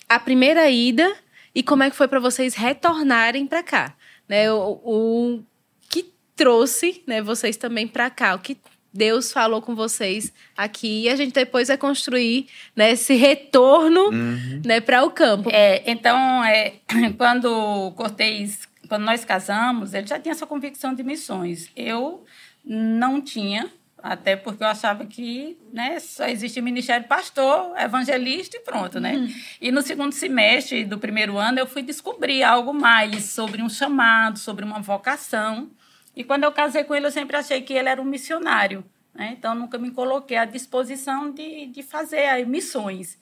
[0.10, 1.15] a primeira ida
[1.56, 3.95] e como é que foi para vocês retornarem para cá,
[4.27, 4.51] né?
[4.51, 5.43] O, o
[5.89, 8.58] que trouxe, né, vocês também para cá, o que
[8.93, 14.62] Deus falou com vocês aqui e a gente depois vai construir né, esse retorno, Uhum.
[14.65, 15.49] né, para o campo.
[15.51, 16.73] É, então, é,
[17.17, 21.69] quando Cortez, quando nós casamos, ele já tinha essa convicção de missões.
[21.75, 22.25] Eu
[22.65, 23.69] não tinha,
[24.04, 29.32] até porque eu achava que né, só existe ministério pastor, evangelista e pronto, né?
[29.62, 34.38] E no segundo semestre do primeiro ano eu fui descobrir algo mais sobre um chamado,
[34.39, 35.69] sobre uma vocação.
[36.15, 38.84] E quando eu casei com ele, eu sempre achei que ele era um missionário.
[39.13, 39.36] Né?
[39.38, 43.17] Então, nunca me coloquei à disposição de, de fazer aí, missões.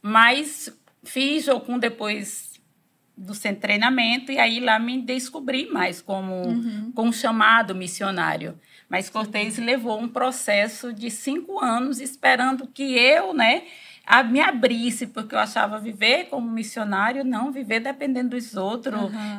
[0.00, 2.60] Mas fiz Jocum depois
[3.16, 8.58] do centro de treinamento e aí lá me descobri mais como com um chamado missionário.
[8.88, 13.64] Mas Cortez levou um processo de cinco anos esperando que eu, né,
[14.06, 18.94] a- me abrisse, porque eu achava viver como missionário, não viver dependendo dos outros,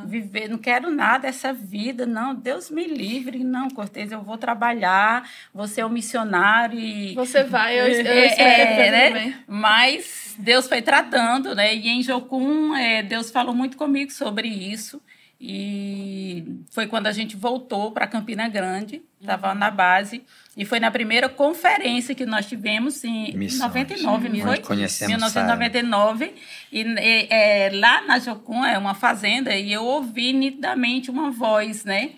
[0.05, 5.27] viver, não quero nada dessa vida, não, Deus me livre, não, Cortez, eu vou trabalhar,
[5.53, 8.51] você é um missionário e Você vai, eu, eu é, espero
[8.81, 9.07] é, né?
[9.07, 9.35] também.
[9.47, 11.73] Mas Deus foi tratando, né?
[11.75, 15.01] E em Jocum, é, Deus falou muito comigo sobre isso.
[15.39, 20.23] E foi quando a gente voltou para Campina Grande, estava na base.
[20.55, 23.61] E foi na primeira conferência que nós tivemos em Missões.
[23.61, 24.57] 99, não Nós foi?
[24.59, 26.33] conhecemos 1999.
[26.71, 31.83] E é, é, lá na Jocum é uma fazenda e eu ouvi nitidamente uma voz,
[31.85, 32.11] né?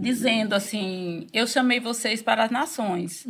[0.00, 3.26] Dizendo assim: Eu chamei vocês para as nações.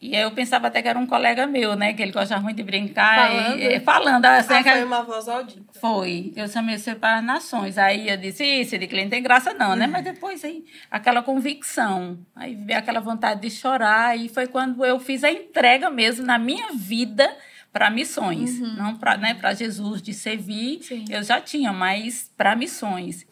[0.00, 1.92] E eu pensava até que era um colega meu, né?
[1.92, 3.28] Que ele gosta muito de brincar.
[3.28, 3.58] Falando?
[3.60, 5.72] E, falando assim, Ah, foi uma voz audita.
[5.80, 6.32] foi.
[6.36, 7.76] Eu chamei você para as nações.
[7.76, 9.88] Aí eu disse, esse de cliente tem graça não, né?
[9.88, 12.16] Mas depois aí, aquela convicção.
[12.36, 14.16] Aí veio aquela vontade de chorar.
[14.16, 17.28] E foi quando eu fiz a entrega mesmo na minha vida
[17.72, 18.60] para missões.
[18.60, 20.80] Não para né, pra Jesus, de servir.
[20.80, 21.04] Sim.
[21.10, 23.26] Eu já tinha, mas para missões.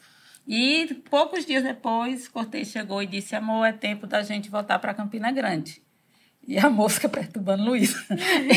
[0.48, 4.94] E poucos dias depois, Cortez chegou e disse, amor, é tempo da gente voltar para
[4.94, 5.85] Campina Grande.
[6.46, 7.98] E a mosca perturbando Luísa.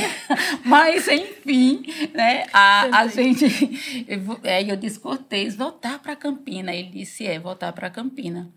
[0.63, 2.45] Mas, enfim, né?
[2.54, 3.45] A, a gente.
[4.43, 6.73] Aí eu disse, Cortez, voltar para Campina.
[6.73, 8.49] Ele disse, é, voltar para Campina.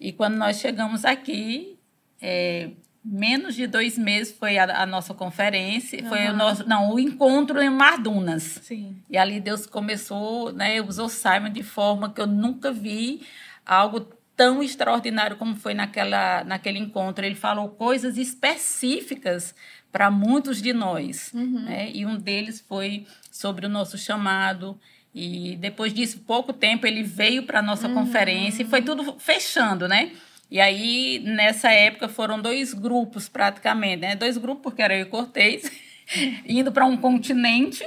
[0.00, 1.78] E quando nós chegamos aqui,
[2.20, 2.70] é,
[3.04, 7.60] menos de dois meses foi a, a nossa conferência, foi o nosso, não, o encontro
[7.60, 8.60] em Mardunas.
[8.62, 8.96] Sim.
[9.08, 13.22] E ali Deus começou, né, usou Simon de forma que eu nunca vi
[13.64, 14.06] algo
[14.38, 17.26] tão extraordinário como foi naquela, naquele encontro.
[17.26, 19.52] Ele falou coisas específicas
[19.90, 21.90] para muitos de nós, né?
[21.92, 24.78] E um deles foi sobre o nosso chamado.
[25.12, 29.88] E depois disso, pouco tempo, ele veio para a nossa conferência e foi tudo fechando,
[29.88, 30.12] né?
[30.48, 34.14] E aí, nessa época, foram dois grupos praticamente, né?
[34.14, 35.68] Dois grupos, porque era eu e Cortez,
[36.46, 37.84] indo para um continente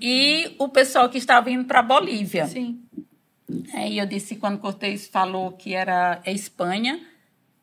[0.00, 2.46] e o pessoal que estava indo para Bolívia.
[2.46, 2.80] Sim.
[3.72, 7.00] É, e eu disse, quando Cortez falou que era é Espanha,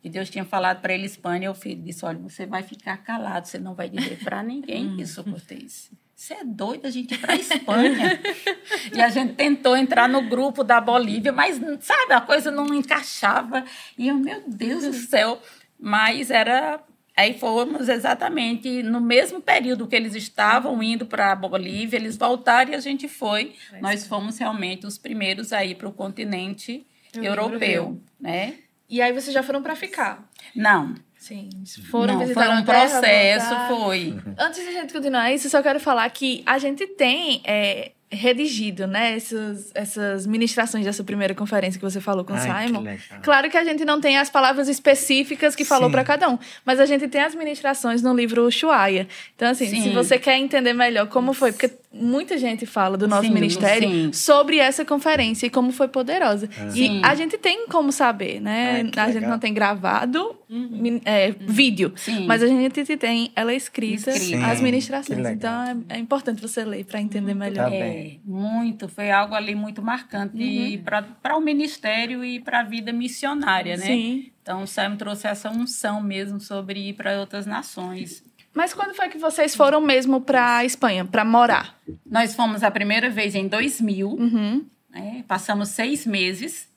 [0.01, 3.59] que Deus tinha falado para ele Espanha, eu disse, olha, você vai ficar calado, você
[3.59, 5.91] não vai dizer para ninguém isso, Cortez.
[6.17, 8.19] Você é doido a gente ir para Espanha.
[8.91, 13.63] e a gente tentou entrar no grupo da Bolívia, mas, sabe, a coisa não encaixava.
[13.95, 15.39] E eu, meu Deus do céu.
[15.79, 16.79] Mas era...
[17.17, 22.71] Aí fomos exatamente no mesmo período que eles estavam indo para a Bolívia, eles voltaram
[22.71, 23.55] e a gente foi.
[23.81, 27.59] Nós fomos realmente os primeiros a ir para o continente Europeu.
[27.59, 28.53] europeu, né?
[28.87, 30.29] E aí vocês já foram para ficar.
[30.55, 31.49] Não, Sim.
[31.89, 33.67] Foram não, visitar foi a um terra, processo, voltar.
[33.67, 34.15] foi.
[34.37, 37.91] Antes de a gente continuar isso, eu só quero falar que a gente tem é,
[38.09, 42.67] redigido, né, essas, essas ministrações dessa primeira conferência que você falou com o Ai, que
[42.67, 42.81] Simon.
[42.81, 43.19] legal.
[43.21, 46.79] Claro que a gente não tem as palavras específicas que falou para cada um, mas
[46.79, 49.07] a gente tem as ministrações no livro Ushuaia.
[49.35, 49.93] Então, assim, se Sim.
[49.93, 54.13] você quer entender melhor como foi, porque muita gente fala do nosso Sim, ministério sim.
[54.13, 56.49] sobre essa conferência e como foi poderosa.
[56.71, 56.99] Sim.
[56.99, 58.89] E a gente tem como saber, né?
[58.95, 59.29] A gente legal.
[59.31, 62.25] não tem gravado min- é, vídeo, Sim.
[62.25, 64.45] mas a gente tem ela escrita, Escrita.
[64.47, 65.25] as ministrações.
[65.27, 67.69] Então é, é importante você ler para entender melhor.
[67.69, 68.87] Tá É, muito.
[68.87, 70.81] Foi algo ali muito marcante
[71.21, 73.85] para o ministério e para a vida missionária, né?
[73.85, 74.31] Sim.
[74.41, 78.23] Então, o Sam trouxe essa unção mesmo sobre ir para outras nações.
[78.57, 81.77] Mas quando foi que vocês foram mesmo para Espanha, para morar?
[82.03, 84.65] Nós fomos a primeira vez em 2000, Uhum.
[84.89, 85.23] né?
[85.27, 86.67] passamos seis meses.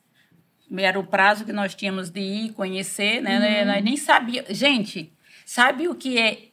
[0.76, 3.64] Era o prazo que nós tínhamos de ir conhecer, né?
[3.64, 4.44] Nós nem sabia.
[4.50, 5.10] Gente,
[5.46, 6.48] sabe o que é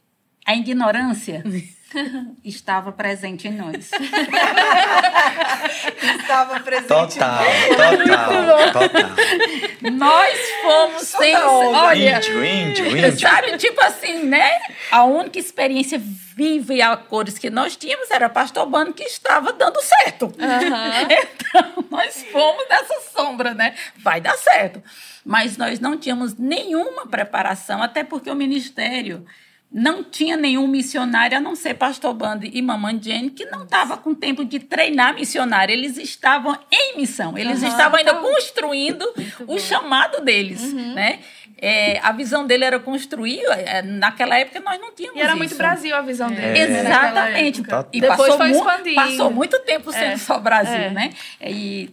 [0.46, 1.44] a ignorância?
[2.44, 3.92] Estava presente em nós.
[6.20, 6.88] Estava presente.
[6.88, 7.44] Total,
[7.76, 9.10] total, total.
[9.82, 11.36] Nós fomos sem.
[11.36, 13.20] Olha, Índio, índio, índio.
[13.20, 14.50] sabe, tipo assim, né?
[14.92, 16.02] A única experiência
[16.36, 20.32] viva e a cores que nós tínhamos era Pastor Bano que estava dando certo.
[21.50, 23.74] Então, nós fomos nessa sombra, né?
[23.98, 24.84] Vai dar certo.
[25.26, 29.26] Mas nós não tínhamos nenhuma preparação, até porque o ministério
[29.72, 33.98] não tinha nenhum missionário, a não ser Pastor Bando e Mamãe Jane, que não estava
[33.98, 35.74] com tempo de treinar missionário.
[35.74, 37.72] Eles estavam em missão, eles Aham.
[37.72, 39.06] estavam ainda Então, construindo
[39.46, 41.20] o chamado deles, né?
[41.60, 45.38] É, a visão dele era construir, é, naquela época nós não tínhamos E era isso.
[45.40, 46.60] muito Brasil a visão dele.
[46.60, 46.68] É.
[46.68, 47.62] né, Exatamente.
[47.92, 48.96] E Depois passou foi mu- expandindo.
[48.96, 50.18] Passou muito tempo sendo É.
[50.18, 50.90] só Brasil, É.
[50.92, 51.10] né?
[51.42, 51.90] E,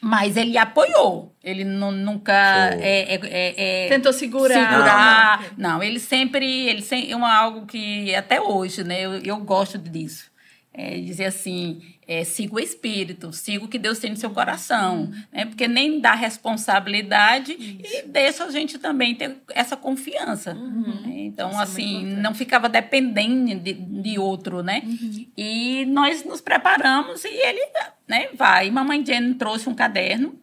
[0.00, 1.34] mas ele apoiou.
[1.42, 2.32] Ele nu- nunca
[2.80, 4.54] é, é, é, é, Tentou segurar.
[4.54, 5.44] segurar.
[5.56, 9.00] Não, ele sempre, ele sempre, é uma, algo que até hoje, né?
[9.00, 10.30] Eu, eu gosto disso.
[10.72, 15.10] É, dizer assim, é, siga o Espírito, siga o que Deus tem no seu coração,
[15.32, 15.44] né?
[15.44, 20.54] Porque nem dá responsabilidade e deixa a gente também ter essa confiança.
[20.54, 21.02] né?
[21.26, 24.82] Então, assim, não ficava dependendo de, de outro, né?
[25.36, 27.60] E nós nos preparamos e ele,
[28.06, 28.70] né, vai.
[28.70, 30.38] Mamãe Jane trouxe um caderno,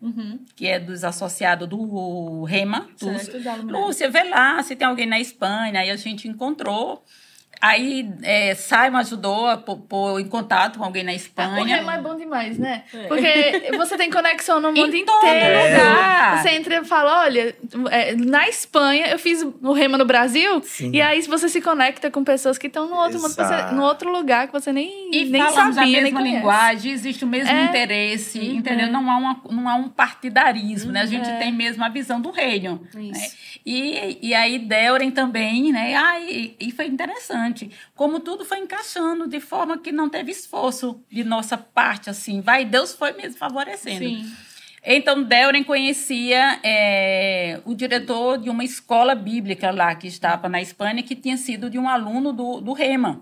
[0.56, 3.63] que é dos associados do Rema, Certo, Luminária.
[3.63, 5.80] Lúcia, vê lá se tem alguém na Espanha.
[5.80, 7.04] Aí a gente encontrou.
[7.62, 11.78] Aí é, Simon ajudou a pô- pôr em contato com alguém na O Espanha.
[11.78, 12.84] Rema é bom demais, né?
[13.08, 15.70] Porque você tem conexão no mundo Em todo inteiro.
[15.72, 16.42] lugar.
[16.42, 17.56] Você entra e fala, olha,
[17.89, 20.62] é, na Espanha eu fiz o Rema no Brasil.
[20.63, 20.92] Sim.
[20.94, 24.12] E aí você se conecta com pessoas que estão no outro mundo, você- no outro
[24.12, 27.63] lugar que você nem, E nem falamos sabia, a mesma linguagem, existe o mesmo É.
[27.66, 28.56] interesse, Uhum.
[28.56, 28.92] entendeu?
[28.92, 31.02] Não há, uma, não há um partidarismo, né?
[31.02, 31.38] A gente É.
[31.38, 32.82] tem mesmo a visão do reino.
[32.94, 33.04] Né?
[33.04, 33.36] Isso.
[33.66, 35.96] E, e aí Delren também, né?
[35.96, 37.53] Ah, e, e foi interessante.
[37.96, 42.42] Como tudo foi encaixando de forma que não teve esforço de nossa parte, assim.
[42.42, 44.06] Vai, Deus foi mesmo favorecendo.
[44.06, 44.32] Sim.
[44.86, 51.02] Então, Delren conhecia é, o diretor de uma escola bíblica lá que estava na Espanha,
[51.02, 53.22] que tinha sido de um aluno do, do Rema.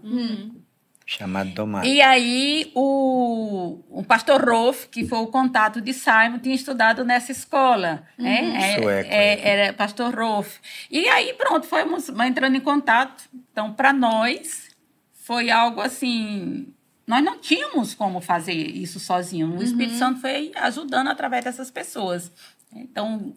[1.17, 1.85] Chamado Domar.
[1.85, 7.33] E aí, o, o pastor Rolf, que foi o contato de Simon, tinha estudado nessa
[7.33, 8.07] escola.
[8.17, 8.55] Né?
[8.55, 10.59] É, Sueco, é, era pastor Rolf.
[10.89, 13.25] E aí, pronto, fomos entrando em contato.
[13.51, 14.69] Então, para nós,
[15.11, 16.73] foi algo assim.
[17.05, 19.57] Nós não tínhamos como fazer isso sozinho.
[19.57, 22.31] O Espírito Santo foi ajudando através dessas pessoas.
[22.73, 23.35] Então,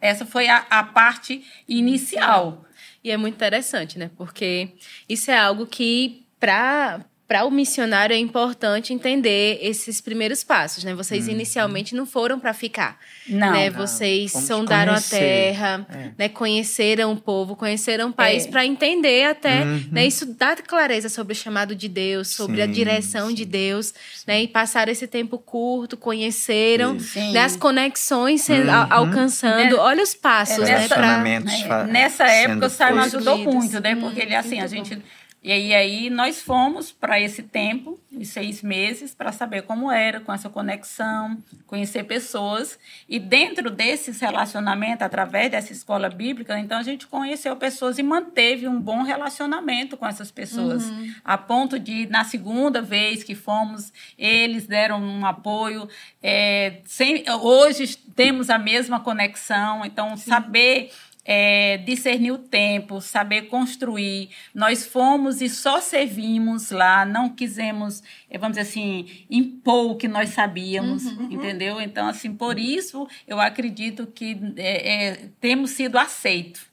[0.00, 2.64] essa foi a, a parte inicial.
[3.04, 4.10] E é muito interessante, né?
[4.16, 4.70] Porque
[5.06, 10.94] isso é algo que, para para o missionário é importante entender esses primeiros passos, né?
[10.94, 12.98] Vocês inicialmente não foram para ficar,
[13.28, 13.52] Não.
[13.52, 13.68] né?
[13.68, 15.18] Não, Vocês fomos sondaram a conhecer.
[15.18, 16.10] terra, É.
[16.16, 16.28] né?
[16.30, 18.50] Conheceram o povo, conheceram o país É.
[18.50, 19.84] para entender até, Uhum.
[19.92, 20.06] né?
[20.06, 23.50] Isso dá clareza sobre o chamado de Deus, sobre a Sim, direção de sim.
[23.50, 23.92] Deus,
[24.26, 24.42] né?
[24.44, 26.98] E passaram esse tempo curto, conheceram.
[26.98, 27.32] Sim.
[27.32, 27.40] né?
[27.40, 28.70] as conexões Uhum.
[28.72, 29.64] al- alcançando.
[29.64, 29.74] Né?
[29.74, 30.78] Olha os passos, É, né?
[30.78, 31.28] nessa- Pra...
[31.28, 33.94] É, Nessa época, o Simon ajudou muito, né?
[33.96, 34.98] Porque ele, assim, a gente.
[35.42, 40.18] E aí, aí nós fomos para esse tempo, os seis meses, para saber como era,
[40.18, 42.76] com essa conexão, conhecer pessoas.
[43.08, 48.66] E dentro desses relacionamentos, através dessa escola bíblica, então a gente conheceu pessoas e manteve
[48.66, 50.92] um bom relacionamento com essas pessoas.
[51.24, 55.88] A ponto de, na segunda vez que fomos, eles deram um apoio.
[56.20, 60.90] é, sem, hoje temos a mesma conexão, então saber
[61.30, 64.30] é, discernir o tempo, saber construir.
[64.54, 70.08] Nós fomos e só servimos lá, não quisemos, eh, vamos dizer assim, impor o que
[70.08, 71.82] nós sabíamos, entendeu?
[71.82, 76.66] Então, assim, por isso eu acredito que é, é, temos sido aceitos.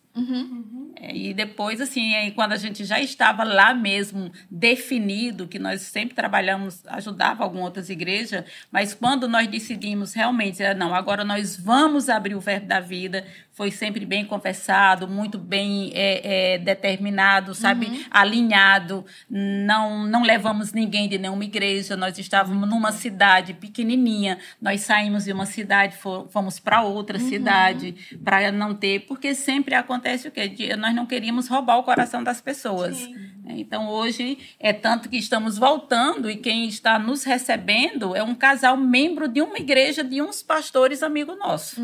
[0.96, 5.82] É, E depois, assim, aí quando a gente já estava lá mesmo definido, que nós
[5.82, 11.58] sempre trabalhamos, ajudava algumas outras igrejas, mas quando nós decidimos realmente, ah, não, agora nós
[11.58, 17.56] vamos abrir o verbo da vida, foi sempre bem conversado, muito bem é, é, determinado,
[17.56, 19.06] sabe, alinhado.
[19.30, 25.32] Não, não levamos ninguém de nenhuma igreja, nós estávamos numa cidade pequenininha, nós saímos de
[25.32, 30.76] uma cidade, fo- fomos para outra cidade, para não ter, porque sempre acontece o quê?
[30.78, 33.08] Nós não queríamos roubar o coração das pessoas.
[33.50, 38.76] Então, hoje, é tanto que estamos voltando e quem está nos recebendo é um casal
[38.78, 41.78] membro de uma igreja de uns pastores amigos nossos.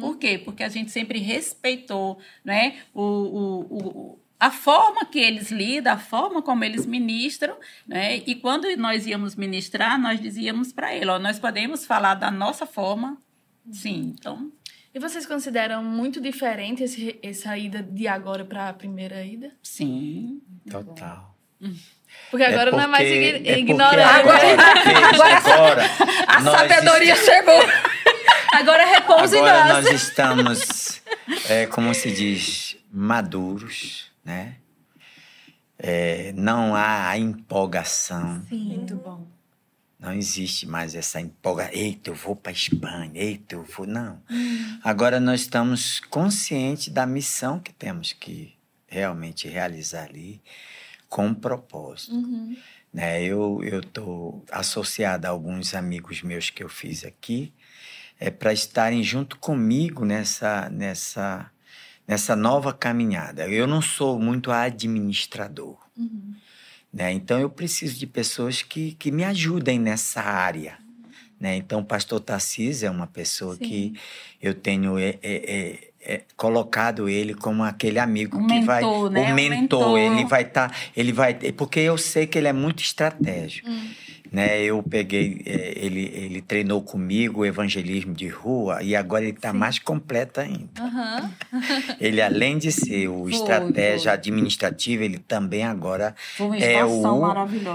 [0.00, 0.38] Por quê?
[0.44, 5.96] Porque a gente sempre respeitou né, o, o, o- a forma que eles lidam, a
[5.98, 7.56] forma como eles ministram.
[7.86, 8.16] Né?
[8.26, 12.66] E quando nós íamos ministrar, nós dizíamos para ele, ó, nós podemos falar da nossa
[12.66, 13.16] forma,
[13.70, 14.14] sim.
[14.18, 14.50] Então,
[14.94, 19.50] E vocês consideram muito diferente esse, essa ida de agora para a primeira ida?
[19.62, 20.40] sim.
[20.70, 21.34] Total.
[22.30, 24.20] Porque agora não é mais porque- ign- é porque ignorante.
[24.20, 24.46] Agora,
[25.12, 25.82] Agora- agora,
[26.28, 27.60] A sabedoria chegou.
[28.52, 29.84] Agora repouso em Agora nós.
[29.86, 31.02] nós estamos,
[31.48, 34.56] é, como se diz, maduros, né?
[35.78, 38.42] É, não há a empolgação.
[38.50, 39.26] Muito bom.
[40.02, 41.72] Não existe mais essa empolgação.
[41.78, 43.12] Eita, eu vou para Espanha.
[43.14, 43.86] Eita, eu vou.
[43.86, 44.20] Não.
[44.82, 48.52] Agora nós estamos conscientes da missão que temos que
[48.88, 50.42] realmente realizar ali
[51.08, 52.16] com um propósito.
[52.92, 53.22] Né?
[53.22, 57.52] Eu estou associado a alguns amigos meus que eu fiz aqui
[58.18, 61.48] é, para estarem junto comigo nessa, nessa,
[62.08, 63.48] nessa nova caminhada.
[63.48, 65.78] Eu não sou muito administrador.
[66.92, 67.12] Né?
[67.12, 70.76] Então eu preciso de pessoas que, que me ajudem nessa área.
[71.40, 71.56] Né?
[71.56, 73.94] Então o pastor Tarcísio é uma pessoa que
[74.40, 78.82] eu tenho é, é, é, é, colocado ele como aquele amigo Um que mentor, vai
[78.82, 78.88] né?
[78.88, 79.98] o Um mentor, mentor.
[79.98, 83.68] ele vai estar ele vai porque eu sei que ele é muito estratégico
[84.32, 89.32] né eu peguei é, ele ele treinou comigo o evangelismo de rua e agora ele
[89.32, 91.30] está mais completo ainda Aham.
[92.00, 94.12] ele além de ser o estratégia foi.
[94.12, 96.14] administrativo ele também agora
[96.60, 97.02] é o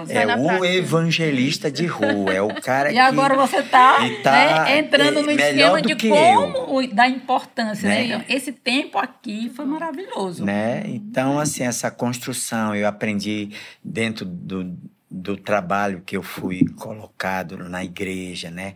[0.09, 4.77] é o evangelista de rua é o cara E que agora você está E tá,
[4.77, 7.97] entrando no é, melhor esquema de como da importância, né?
[7.97, 8.05] Né?
[8.05, 10.45] Então, esse tempo aqui foi maravilhoso.
[10.45, 10.83] né?
[10.87, 13.49] Então, assim, essa construção eu aprendi
[13.83, 14.77] dentro do,
[15.09, 18.75] do trabalho que eu fui colocado na igreja, né?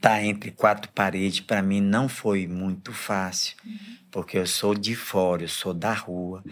[0.00, 3.56] Tá entre quatro paredes para mim não foi muito fácil,
[4.10, 6.42] porque eu sou de fora, eu sou da rua,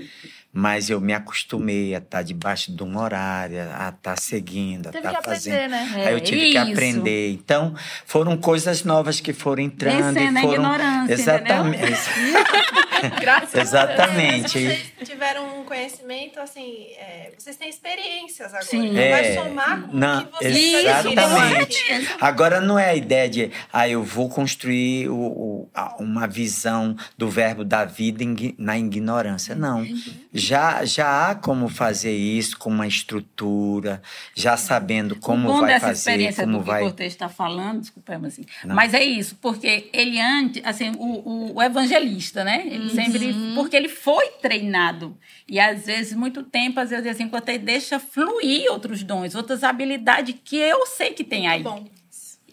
[0.52, 4.98] mas eu me acostumei a estar debaixo de um horário, a estar seguindo, a que
[4.98, 5.70] estar aprender, fazendo.
[5.70, 5.92] né?
[5.96, 6.70] É, Aí eu tive que isso.
[6.72, 7.32] aprender.
[7.32, 11.80] Então, foram coisas novas que foram entrando Vencendo e a foram ignorância, exatamente.
[13.20, 14.42] Graças Exatamente.
[14.42, 18.64] Mas vocês tiveram um conhecimento, assim, é, vocês têm experiências agora.
[18.64, 18.94] Sim.
[18.94, 22.08] Vai É, somar com não, o que vocês exatamente.
[22.20, 26.96] Agora não é a ideia de, ah, eu vou construir o, o- a- uma visão
[27.16, 28.24] do verbo da vida
[28.58, 29.54] na ignorância.
[29.54, 29.86] Não.
[30.32, 34.00] Já, já há como fazer isso com uma estrutura,
[34.34, 36.82] já sabendo como o bom vai dessa fazer, experiência como do que vai.
[36.82, 38.44] o Cortez está falando, desculpa, mas assim.
[38.64, 38.74] Não.
[38.76, 42.62] Mas é isso, porque ele antes, assim, o, o- o evangelista, né?
[42.66, 43.34] Ele sempre.
[43.54, 45.16] Porque ele foi treinado.
[45.48, 50.36] E às vezes, muito tempo, às vezes, assim, Cortez deixa fluir outros dons, outras habilidades
[50.44, 51.62] que eu sei que tem aí.
[51.62, 51.84] Bom,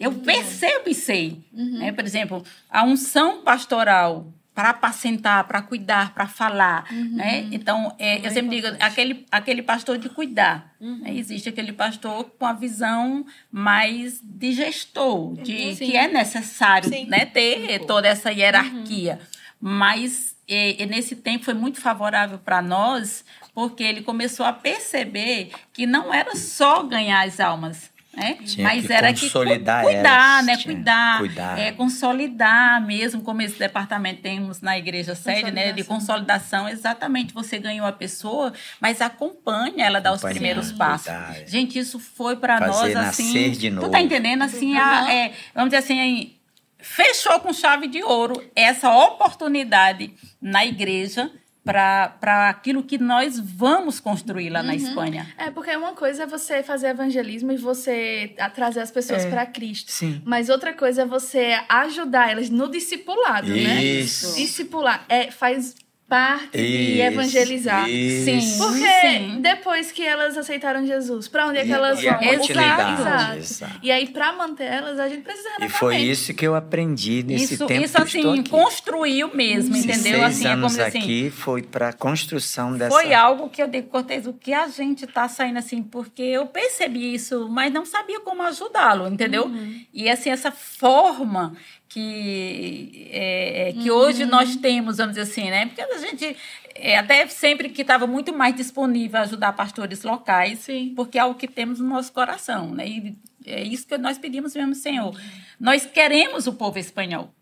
[0.00, 1.40] Eu percebo e sei.
[1.52, 1.92] né?
[1.92, 6.92] Por exemplo, a unção pastoral para apacentar, para cuidar, para falar.
[6.92, 7.46] Né?
[7.52, 10.74] Então, é, eu sempre digo, aquele, aquele pastor de cuidar.
[10.80, 11.14] né?
[11.14, 17.06] Existe aquele pastor com a visão mais de gestor, de, que é necessário Sim.
[17.06, 17.24] né?
[17.24, 19.20] ter toda essa hierarquia.
[19.60, 25.52] Mas é, é, nesse tempo foi muito favorável para nós, porque ele começou a perceber
[25.72, 27.92] que não era só ganhar as almas.
[28.18, 28.34] Né?
[28.44, 30.56] Tinha Mas que era que cuidar, elas, né?
[30.56, 31.58] tinha Cuidar, cuidar.
[31.58, 35.72] É, consolidar mesmo, como esse departamento temos na igreja sede, né?
[35.72, 37.32] De consolidação, exatamente.
[37.32, 41.06] Você ganhou a pessoa, mas acompanha ela dar os primeiros passos.
[41.06, 41.46] cuidar, é.
[41.46, 43.24] Gente, isso foi para nós assim.
[43.32, 43.90] nascer de Tu novo.
[43.90, 44.42] tá entendendo?
[44.42, 46.34] Assim, a- é, vamos dizer assim,
[46.80, 51.30] fechou com chave de ouro essa oportunidade na igreja
[51.64, 55.26] para aquilo que nós vamos construir lá na Espanha.
[55.36, 59.30] É, porque uma coisa é você fazer evangelismo e você trazer as pessoas É.
[59.30, 59.90] para Cristo.
[59.92, 60.22] Sim.
[60.24, 63.82] Mas outra coisa é você ajudar elas no discipulado, né?
[63.84, 64.34] Isso.
[64.36, 65.74] Discipular é, faz
[66.08, 67.88] parte de Isso, evangelizar.
[67.88, 68.24] isso.
[68.24, 68.58] Sim.
[68.58, 69.40] Porque Sim.
[69.42, 72.28] depois que elas aceitaram Jesus, para onde é que E- elas e a vão?
[72.28, 73.36] continuidade, Exato.
[73.36, 73.80] exato.
[73.82, 76.10] E aí, para manter elas, a gente precisa E renovar foi mente.
[76.10, 78.50] isso que eu aprendi nesse Isso, tempo isso que eu estou assim, aqui.
[78.50, 80.20] construiu mesmo, Esses entendeu?
[80.20, 82.90] seis Assim, é como anos dizer assim, aqui foi para a construção dessa...
[82.90, 86.46] Foi algo que eu digo, Cortez, o que a gente tá saindo assim, porque eu
[86.46, 89.44] percebi isso, mas não sabia como ajudá-lo, entendeu?
[89.44, 89.80] Uhum.
[89.92, 91.54] E assim, essa forma
[91.88, 93.96] que, é, é, que Uhum.
[93.96, 95.66] hoje nós temos, vamos dizer assim, né?
[95.66, 96.36] Porque a gente,
[96.74, 100.92] é, até sempre que estava muito mais disponível a ajudar pastores locais, Sim.
[100.94, 102.86] porque é algo que temos no nosso coração, né?
[102.88, 103.16] E
[103.46, 105.18] é isso que nós pedimos mesmo, Senhor.
[105.58, 107.32] Nós queremos o povo espanhol.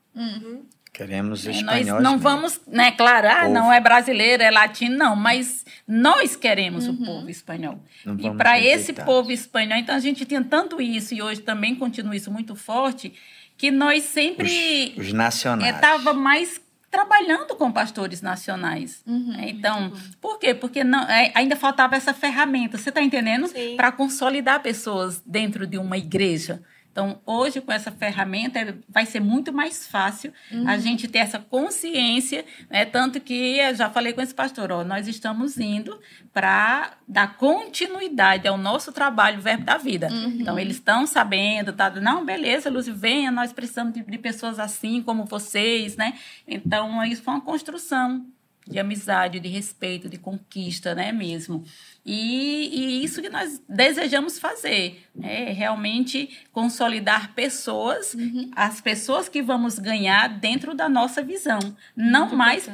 [0.93, 2.23] Queremos os É, espanhóis nós não mesmo.
[2.23, 7.29] vamos, né, claro, ah, não é brasileiro, é latino, não, mas nós queremos o povo
[7.29, 7.79] espanhol.
[8.03, 11.75] Não e para esse povo espanhol, então a gente tinha tanto isso e hoje também
[11.75, 13.13] continua isso muito forte,
[13.57, 15.75] que nós sempre Os, os nacionais.
[15.75, 19.03] estava mais trabalhando com pastores nacionais.
[19.07, 19.35] Uhum.
[19.39, 20.55] É, Então, por quê?
[20.55, 23.51] Porque não, é, ainda faltava essa ferramenta, você está entendendo?
[23.77, 26.63] Para consolidar pessoas dentro de uma igreja.
[26.97, 30.67] Então, hoje, com essa ferramenta, vai ser muito mais fácil Uhum.
[30.67, 32.87] a gente ter essa consciência, né?
[32.87, 36.01] Tanto que eu já falei com esse pastor, ó, nós estamos indo
[36.33, 40.09] para dar continuidade ao nosso trabalho, o verbo da vida.
[40.11, 40.39] Uhum.
[40.41, 41.91] Então, eles estão sabendo, tá?
[41.91, 46.15] Não, beleza, Lúcio, venha, nós precisamos de, de pessoas assim como vocês, né?
[46.49, 48.25] Então, isso foi uma construção
[48.67, 51.63] de amizade, de respeito, de conquista, né, mesmo.
[52.09, 58.49] E, e isso que nós desejamos fazer, é realmente consolidar pessoas, Uhum.
[58.55, 61.59] as pessoas que vamos ganhar dentro da nossa visão,
[61.97, 62.69] não mais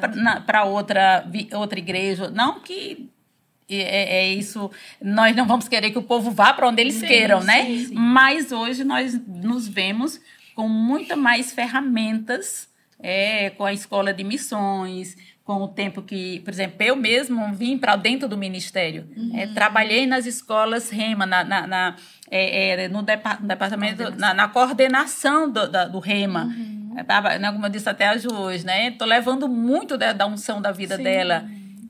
[0.46, 3.08] para outra, outra igreja, não que
[3.70, 4.70] é, é isso,
[5.00, 7.64] nós não vamos querer que o povo vá para onde eles Sim, queiram, né?
[7.64, 7.94] sim, sim.
[7.94, 10.20] Mas hoje nós nos vemos
[10.54, 12.68] com muita mais ferramentas,
[13.00, 17.76] é, com a escola de missões, com o tempo que, por exemplo, eu mesmo vim
[17.76, 19.08] para dentro do ministério.
[19.34, 21.96] É, trabalhei nas escolas REMA, na, na- na-
[22.30, 26.48] é, é, no, depa- no departamento, na, na coordenação do, da- do REMA.
[26.96, 28.88] É, tava, né, como eu disse até a Ju hoje, né?
[28.88, 31.02] Estou levando muito da, da unção da vida Sim.
[31.02, 31.44] dela.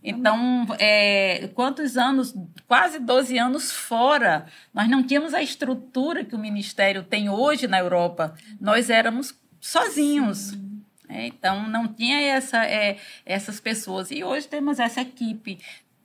[0.04, 2.34] Então, é, quantos anos,
[2.66, 7.78] quase 12 anos fora, nós não tínhamos a estrutura que o ministério tem hoje na
[7.78, 8.34] Europa.
[8.60, 10.52] Nós éramos sozinhos.
[10.54, 10.71] É,
[11.12, 14.10] então, não tinha essa, é, essas pessoas.
[14.10, 15.58] E hoje temos essa equipe.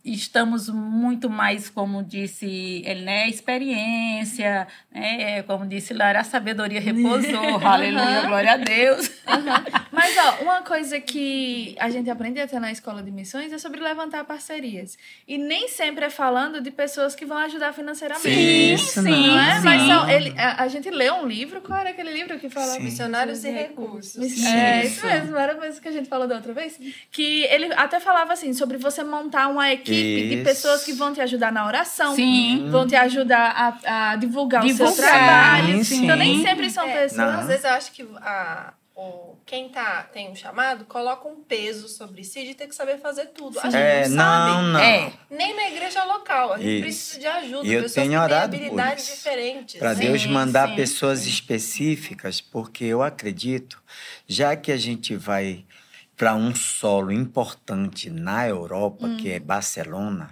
[0.08, 3.28] Estamos muito mais, como disse ele, né?
[3.28, 5.44] Experiência, né?
[5.44, 7.60] como disse Lara, a sabedoria repousou.
[7.62, 9.12] Aleluia, glória a Deus.
[9.28, 9.64] Aham.
[9.92, 13.82] Mas, ó, uma coisa que a gente aprende até na escola de missões é sobre
[13.82, 14.98] levantar parcerias.
[15.28, 18.30] E nem sempre é falando de pessoas que vão ajudar financeiramente.
[18.30, 19.56] Sim, Isso sim, Não é?
[19.60, 19.66] sim.
[19.66, 22.78] Mas são, ele, a, a gente leu um livro, qual era aquele livro que falava?
[22.78, 22.84] Sim.
[22.84, 24.46] Missionários e recursos.
[24.46, 25.06] É, Isso.
[25.06, 26.80] mesmo, era a coisa que a gente falou da outra vez.
[27.12, 30.44] Que ele até falava assim, sobre você montar uma equipe de Isso.
[30.44, 32.16] pessoas que vão te ajudar na oração.
[32.16, 32.68] Sim.
[32.70, 35.84] Vão te ajudar a, a divulgar, o seu Divulgar, trabalho.
[35.84, 36.44] sim, Então nem sim.
[36.44, 37.18] sempre são É, pessoas.
[37.34, 37.40] Não.
[37.40, 41.88] Às vezes eu acho que a, o, quem tá, tem um chamado coloca um peso
[41.88, 43.60] sobre si de ter que saber fazer tudo.
[43.60, 44.68] A gente É, não não, sabe.
[44.74, 44.80] não.
[44.80, 45.14] É.
[45.30, 46.54] Nem na igreja local.
[46.54, 46.82] A gente Isso.
[46.82, 47.68] precisa de ajuda.
[47.68, 49.16] E eu pessoas tenho que têm orado por habilidades isso.
[49.18, 49.80] diferentes.
[49.80, 49.94] Para?
[49.94, 51.30] Deus Sim, mandar sim, pessoas sim.
[51.30, 53.82] específicas, porque eu acredito,
[54.28, 55.64] já que a gente vai
[56.18, 60.32] para um solo importante na Europa, que é Barcelona,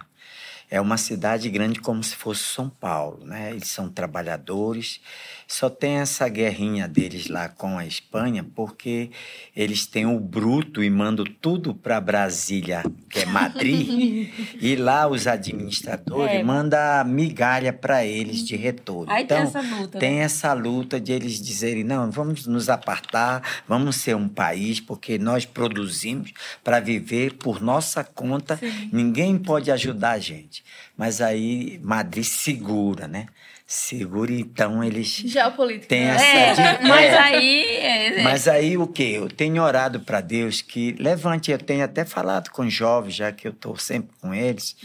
[0.68, 3.52] é uma cidade grande como se fosse São Paulo, né?
[3.52, 5.00] Eles são trabalhadores.
[5.46, 9.10] Só tem essa guerrinha deles lá com a Espanha, porque
[9.54, 14.28] eles têm o bruto e mandam tudo para Brasília, que é Madrid,
[14.60, 16.42] e lá os administradores É.
[16.42, 19.10] mandam migalha para eles de retorno.
[19.12, 20.20] Aí tem então, essa luta, tem né?
[20.22, 25.44] essa luta de eles dizerem, não, vamos nos apartar, vamos ser um país, porque nós
[25.44, 26.32] produzimos
[26.64, 28.58] para viver por nossa conta,
[28.92, 30.64] ninguém pode ajudar a gente.
[30.96, 33.26] Mas aí Madrid segura, né?
[33.66, 35.88] Segura, então eles Geopolítica.
[35.88, 36.14] têm né?
[36.14, 36.62] essa...
[36.62, 37.18] É, de- mas é.
[37.18, 37.64] aí.
[37.64, 39.02] é, Mas aí o que?
[39.14, 43.48] Eu tenho orado para Deus que levante, eu tenho até falado com jovens, já que
[43.48, 44.76] eu estou sempre com eles,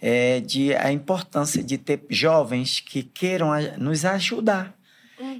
[0.00, 4.74] é, de a importância de ter jovens que queiram nos ajudar.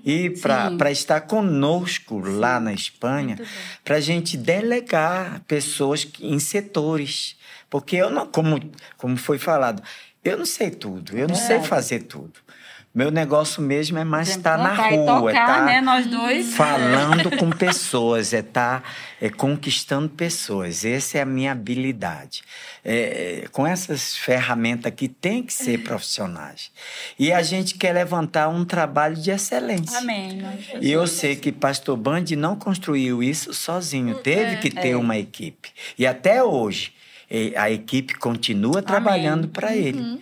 [0.05, 0.43] E Sim.
[0.77, 3.39] para estar conosco lá na Espanha,
[3.83, 7.37] para a gente delegar pessoas em setores.
[7.71, 8.61] Porque eu não, como,
[8.99, 9.83] como foi falado,
[10.23, 12.33] eu não sei tudo, eu não sei fazer tudo.
[12.93, 15.81] Meu negócio mesmo é mais estar na Cantar e rua, é tá né?
[15.81, 16.55] Nós dois.
[16.55, 18.83] falando com pessoas, é estar
[19.21, 20.85] é, conquistando pessoas.
[20.85, 22.43] Essa é a minha habilidade.
[22.85, 26.73] É, é, com essas ferramentas aqui, tem que ser profissionais.
[27.17, 29.99] E a gente quer levantar um trabalho de excelência.
[29.99, 30.43] Amém.
[30.81, 34.97] E eu sei que Pastor Band não construiu isso sozinho, teve que ter É.
[34.97, 35.69] uma equipe.
[35.97, 36.93] E até hoje,
[37.57, 40.21] a equipe continua trabalhando para ele.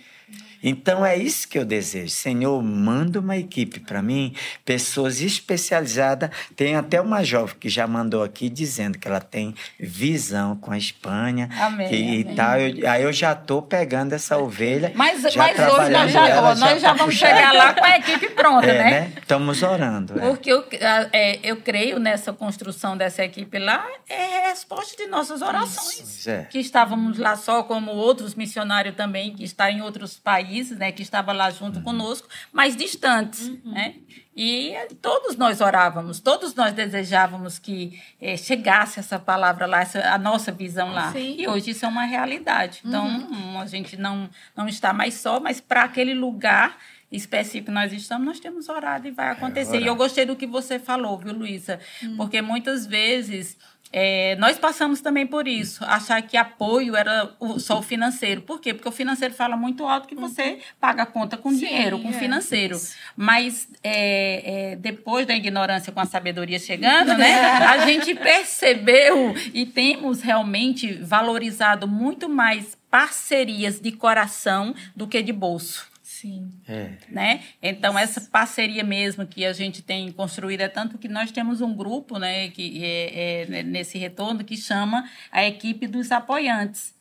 [0.63, 2.09] Então é isso que eu desejo.
[2.09, 4.33] Senhor, manda uma equipe para mim,
[4.65, 6.29] pessoas especializadas.
[6.55, 10.77] Tem até uma jovem que já mandou aqui dizendo que ela tem visão com a
[10.77, 11.49] Espanha.
[11.59, 12.35] Amém, e amém.
[12.35, 12.57] tal.
[12.59, 14.91] Eu- aí eu já estou pegando essa ovelha.
[14.95, 17.29] Mas, já mas hoje nós trabalhando já, ela, nós já tá vamos puxando.
[17.29, 18.89] chegar lá com a equipe pronta, É, né?
[18.91, 19.13] né?
[19.21, 20.19] Estamos orando.
[20.19, 20.27] é.
[20.29, 25.09] Porque eu, a- é, eu creio nessa construção dessa equipe lá, é a resposta de
[25.09, 25.99] nossas orações.
[26.01, 26.43] Pois é.
[26.49, 30.91] Que estávamos lá só como outros missionários também, que está em outros países, né?
[30.91, 33.95] Que estava lá junto conosco, mas distantes, né?
[34.35, 39.99] E eh, todos nós orávamos, todos nós desejávamos que eh, chegasse essa palavra lá, essa,
[40.13, 41.11] a nossa visão lá.
[41.11, 41.35] Sim.
[41.37, 42.81] E hoje isso é uma realidade.
[42.85, 46.77] Então, hum, a gente não, não está mais só, mas para aquele lugar
[47.11, 49.71] específico que nós estamos, nós temos orado e vai acontecer.
[49.71, 49.83] orar.
[49.83, 51.79] e eu gostei do que você falou, viu, Luísa?
[52.15, 53.57] Porque muitas vezes
[53.91, 58.41] é, nós passamos também por isso, achar que apoio era o- só o financeiro.
[58.41, 58.73] Por quê?
[58.73, 62.13] Porque o financeiro fala muito alto que você paga a conta com dinheiro, com é.
[62.13, 62.79] financeiro.
[63.15, 67.41] Mas é, é, depois da ignorância com a sabedoria chegando, né?
[67.41, 75.33] A gente percebeu e temos realmente valorizado muito mais parcerias de coração do que de
[75.33, 75.88] bolso
[76.19, 76.51] Sim.
[76.67, 76.91] É.
[77.07, 77.41] né?
[77.61, 81.73] Então essa parceria mesmo que a gente tem construído é tanto que nós temos um
[81.73, 86.93] grupo, né, que é, é nesse retorno que chama a equipe dos apoiantes,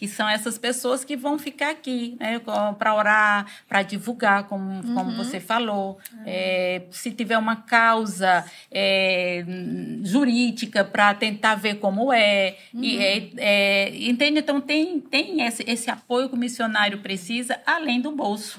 [0.00, 2.40] que são essas pessoas que vão ficar aqui, né,
[2.78, 8.42] para orar, para divulgar, como, como você falou, É, se tiver uma causa
[8.72, 9.44] é,
[10.02, 14.38] jurídica para tentar ver como é, e é, é, entende?
[14.40, 18.58] Então tem tem esse, esse apoio que o missionário precisa além do bolso.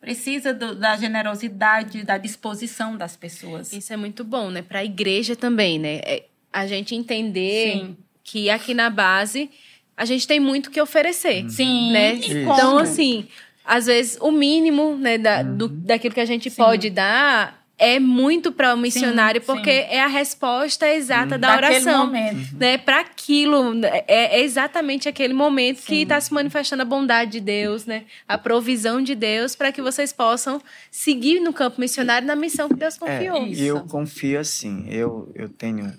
[0.00, 3.72] Precisa do- da generosidade, da disposição das pessoas.
[3.72, 4.60] Isso é muito bom, né?
[4.62, 6.00] Para a igreja também, né?
[6.04, 7.96] É a gente entender Sim.
[8.24, 9.50] que aqui na base
[9.98, 11.90] a gente tem muito que oferecer, Sim.
[11.92, 12.14] né?
[12.14, 13.26] Então, assim,
[13.64, 18.50] às vezes o mínimo, né, da, do- daquilo que a gente pode dar é muito
[18.50, 19.46] para o missionário, sim.
[19.46, 22.56] porque é a resposta exata da Daquele oração, momento.
[22.58, 22.76] né?
[22.76, 27.86] Para aquilo, é, é exatamente aquele momento que está se manifestando a bondade de Deus,
[27.86, 28.02] né?
[28.26, 32.74] A provisão de Deus para que vocês possam seguir no campo missionário na missão que
[32.74, 33.36] Deus confiou.
[33.44, 35.92] É, e eu confio assim, eu, eu tenho.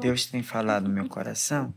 [0.00, 1.72] Deus tem falado no meu coração.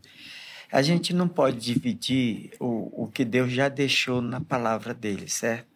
[0.72, 5.68] A gente não pode dividir o, o que Deus já deixou na palavra dele, certo?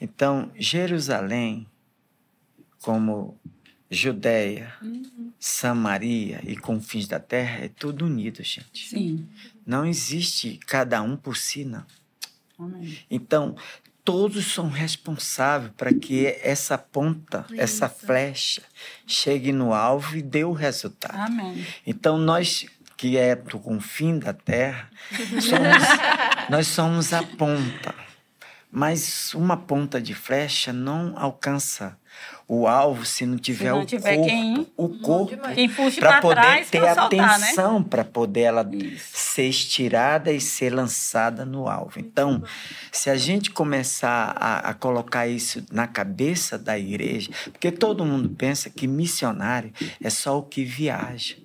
[0.00, 1.66] Então, Jerusalém,
[2.82, 3.38] como
[3.90, 4.72] Judéia,
[5.38, 8.88] Samaria e confins da terra, é tudo unido, gente.
[8.88, 9.26] Sim.
[9.66, 11.84] Não existe cada um por si, não.
[12.58, 12.98] Amém.
[13.10, 13.56] Então,
[14.04, 18.62] todos são responsáveis para que essa ponta, essa flecha,
[19.06, 21.18] chegue no alvo e dê o resultado.
[21.18, 21.64] Amém.
[21.86, 22.66] Então, nós
[23.04, 24.88] que é do confim da terra,
[25.42, 27.94] somos, nós somos a ponta.
[28.72, 31.96] Mas uma ponta de flecha não alcança
[32.48, 35.36] o alvo se não tiver não o tiver corpo, quem- o corpo
[36.00, 36.88] para poder trás ter né?
[36.90, 39.04] atenção para poder ela Isso.
[39.12, 41.98] ser estirada e ser lançada no alvo.
[42.00, 42.42] Então,
[42.90, 48.28] se a gente começar a, a colocar isso na cabeça da igreja, porque todo mundo
[48.30, 51.36] pensa que missionário é só o que viaja.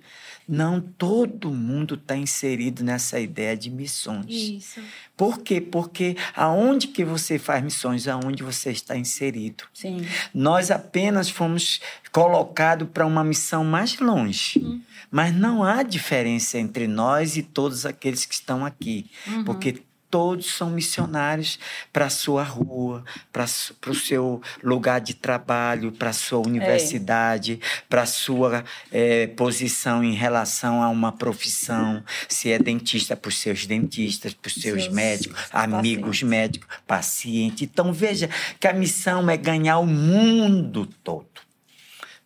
[0.52, 4.26] Não, todo mundo está inserido nessa ideia de missões.
[4.28, 4.80] Isso.
[5.16, 5.60] Por quê?
[5.60, 9.62] Porque aonde que você faz missões, aonde você está inserido.
[9.72, 10.04] Sim.
[10.34, 11.80] Nós apenas fomos
[12.10, 14.82] colocados para uma missão mais longe.
[15.08, 19.08] Mas não há diferença entre nós e todos aqueles que estão aqui.
[19.44, 21.58] Porque todos são missionários
[21.92, 28.02] para a sua rua, para o seu lugar de trabalho, para a sua universidade, para
[28.02, 32.02] a sua eh, posição em relação a uma profissão.
[32.28, 37.62] Se é dentista, para os seus dentistas, para os seus, Seus médicos, amigos médicos, pacientes.
[37.62, 41.28] Então veja que a missão é ganhar o mundo todo.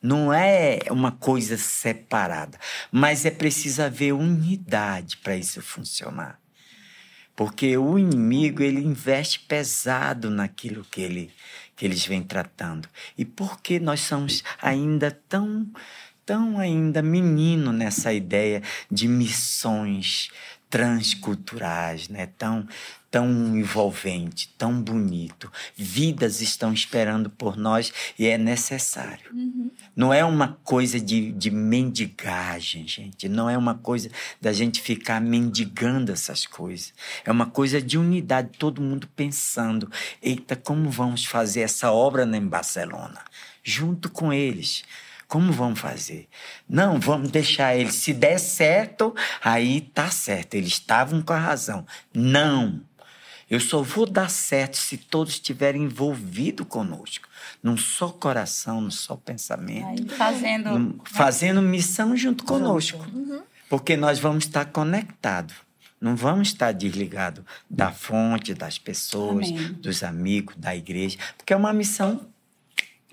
[0.02, 2.58] Não é uma coisa separada,
[2.92, 6.43] mas é preciso haver unidade para isso funcionar.
[7.36, 11.30] Porque o inimigo, ele investe pesado naquilo que, ele,
[11.74, 12.88] que eles vêm tratando.
[13.18, 15.66] E por que nós somos ainda tão,
[16.24, 20.30] tão ainda menino nessa ideia de missões
[20.70, 22.26] transculturais, né?
[22.38, 22.66] Tão,
[23.14, 25.48] tão envolvente, tão bonito.
[25.76, 29.30] Vidas estão esperando por nós e é necessário.
[29.94, 33.28] Não é uma coisa de, de mendigagem, gente.
[33.28, 34.10] Não é uma coisa
[34.40, 36.92] da gente ficar mendigando essas coisas.
[37.24, 39.88] É uma coisa de unidade, todo mundo pensando:
[40.20, 43.20] eita, como vamos fazer essa obra em Barcelona?
[43.62, 44.82] Junto com eles.
[45.28, 46.28] Como vamos fazer?
[46.68, 47.94] Não, vamos deixar eles.
[47.94, 50.54] Se der certo, aí tá certo.
[50.54, 51.86] Eles estavam com a razão.
[52.12, 52.82] Não.
[53.50, 57.28] Eu só vou dar certo se todos estiverem envolvidos conosco.
[57.62, 59.86] Num só coração, num só pensamento.
[59.86, 60.78] Aí fazendo.
[60.78, 63.04] num- fazendo missão junto conosco.
[63.68, 65.54] Porque nós vamos estar conectados.
[66.00, 69.72] Não vamos estar desligados da fonte, das pessoas, Amém.
[69.74, 71.16] dos amigos, da igreja.
[71.36, 72.26] Porque é uma missão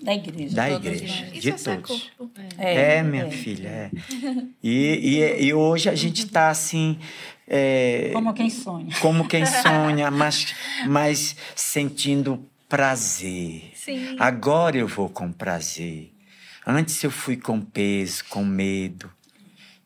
[0.02, 0.54] Da igreja.
[0.54, 1.26] da igreja.
[1.32, 2.10] Isso de é todos.
[2.16, 2.30] corpo.
[2.58, 3.90] É, minha filha, é.
[4.62, 6.98] E, e, e hoje a gente está assim.
[7.54, 8.96] É, Como quem sonha.
[9.00, 10.54] como quem sonha, mas,
[10.86, 13.70] mas sentindo prazer.
[13.74, 14.16] Sim.
[14.18, 16.10] Agora eu vou com prazer.
[16.66, 19.10] Antes eu fui com peso, com medo.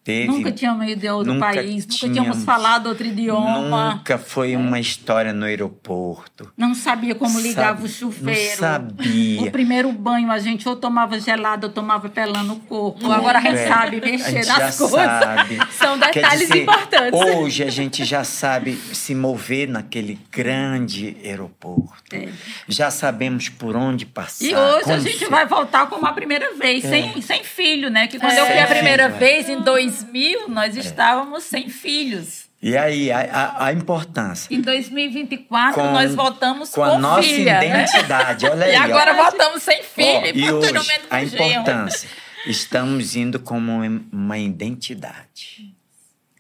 [0.06, 2.18] Teve, Nunca tínhamos ido de outro Nunca país, nunca tínhamos.
[2.20, 3.94] tínhamos falado outro idioma.
[3.96, 6.48] Nunca foi uma história no aeroporto.
[6.56, 8.50] Não sabia como ligava Sabe- o chuveiro.
[8.50, 9.42] Não sabia.
[9.42, 13.10] O primeiro banho a gente ou tomava gelado ou tomava pelando o corpo.
[13.10, 14.90] Agora a gente É, sabe a mexer nas coisas.
[15.00, 15.58] sabe.
[15.76, 17.20] São detalhes dizer, importantes.
[17.20, 22.14] Hoje a gente já sabe se mover naquele grande aeroporto.
[22.14, 22.28] É.
[22.68, 24.44] Já sabemos por onde passar.
[24.44, 25.28] E hoje a gente ser.
[25.30, 26.88] vai voltar como a primeira vez, É.
[26.88, 28.06] sem, sem filho, né?
[28.06, 28.40] Que quando É.
[28.40, 29.18] eu fui a primeira filho, é.
[29.18, 29.60] vez, em
[30.04, 32.46] 2000, nós estávamos sem filhos.
[32.62, 34.52] E aí, a, a- a importância.
[34.52, 37.66] Em 2024, Com- nós voltamos Com com, a nossa filha, né?
[37.84, 38.46] identidade.
[38.46, 38.72] Olha aí.
[38.72, 39.16] E agora ó.
[39.16, 40.08] voltamos sem filho.
[40.08, 40.72] Ó, e hoje,
[41.10, 42.08] a importância.
[42.46, 43.80] Estamos indo como
[44.12, 45.74] uma identidade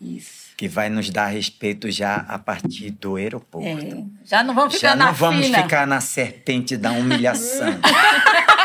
[0.00, 0.52] Isso.
[0.56, 3.66] que vai nos dar respeito já a partir do aeroporto.
[3.68, 4.04] É.
[4.24, 5.62] Já não vamos ficar Já na não vamos fila.
[5.62, 7.78] ficar na serpente da humilhação.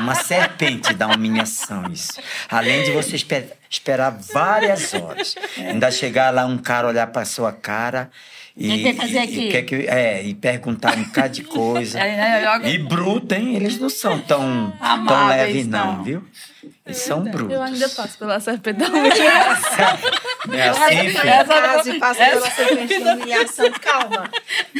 [0.00, 2.14] uma serpente da humilhação isso.
[2.48, 5.36] Além de você espe- esperar várias horas.
[5.56, 8.10] Ainda chegar lá um cara olhar para sua cara
[8.56, 9.48] e, quer fazer aqui?
[9.48, 11.98] e que- é, e perguntar um bocado de coisa.
[12.02, 13.54] É, é, joga- E bruto, hein?
[13.56, 16.02] Eles não são tão, tão Amáveis, leves, não, não.
[16.04, 16.24] viu?
[16.84, 17.52] Eles são brutos.
[17.54, 19.98] Eu ainda passo pela humilhação.
[20.52, 21.12] É assim, Sai filho?
[21.12, 23.70] de casa e passa pela serpente da humilhação.
[23.72, 24.30] Calma.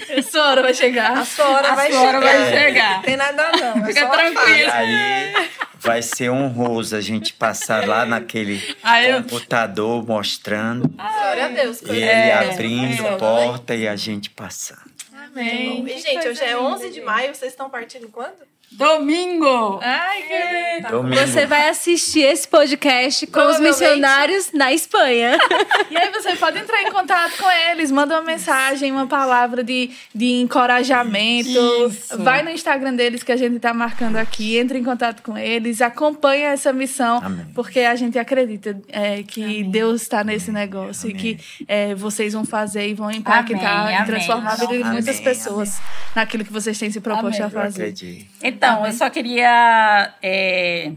[0.08, 1.18] Essa hora vai chegar.
[1.18, 2.38] A sua hora A vai sua hora chegar.
[2.38, 3.02] vai chegar.
[3.02, 3.84] Tem nada não.
[3.84, 4.72] É Fica tranquila.
[4.74, 10.88] Aí vai ser honroso a gente passar lá naquele Aí eu- computador mostrando.
[10.88, 11.82] Glória a Deus.
[11.82, 12.52] E ele boa.
[12.52, 13.16] abrindo É.
[13.16, 14.90] porta e a gente passando.
[15.26, 15.84] Amém.
[15.86, 17.34] E, gente, hoje é 11 de maio.
[17.34, 18.49] Vocês estão partindo quando?
[18.72, 19.80] Domingo!
[19.82, 20.88] Ai, que...
[20.90, 21.20] Domingo.
[21.20, 25.38] Você vai assistir esse podcast com os missionários na Espanha.
[25.90, 29.90] E aí você pode entrar em contato com eles, manda uma mensagem, uma palavra de,
[30.14, 31.48] de encorajamento.
[31.88, 32.16] Isso.
[32.22, 35.80] Vai no Instagram deles que a gente tá marcando aqui, entre em contato com eles,
[35.82, 37.46] acompanha essa missão, Amém.
[37.56, 41.16] porque a gente acredita é, que Deus está nesse negócio Amém.
[41.16, 44.06] e que é, vocês vão fazer e vão impactar Amém, e amém.
[44.06, 45.24] transformar a vida de Amém, muitas amém.
[45.24, 45.80] pessoas
[46.14, 47.42] naquilo que vocês têm se proposto Amém.
[47.42, 47.82] a Eu fazer.
[47.82, 48.26] acredito.
[48.60, 50.92] Então, eu só queria, é,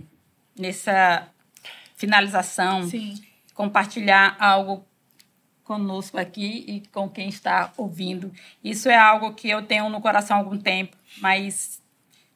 [0.59, 1.29] nessa
[1.95, 3.15] finalização, Sim.
[3.53, 4.85] compartilhar algo
[5.63, 8.33] conosco aqui e com quem está ouvindo.
[8.61, 11.81] Isso é algo que eu tenho no coração há algum tempo, mas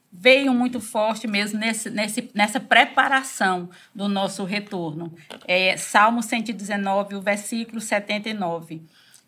[0.09, 5.13] veio muito forte mesmo nesse, nesse, nessa preparação do nosso retorno.
[5.45, 8.81] É, Salmo 119, o versículo 79.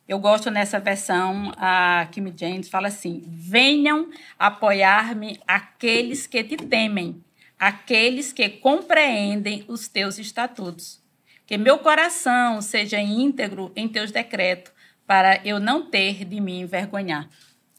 [0.09, 7.23] Eu gosto nessa versão, a Kim James fala assim: Venham apoiar-me aqueles que te temem,
[7.59, 10.99] aqueles que compreendem os teus estatutos.
[11.45, 14.73] Que meu coração seja íntegro em teus decretos,
[15.05, 17.29] para eu não ter de me envergonhar.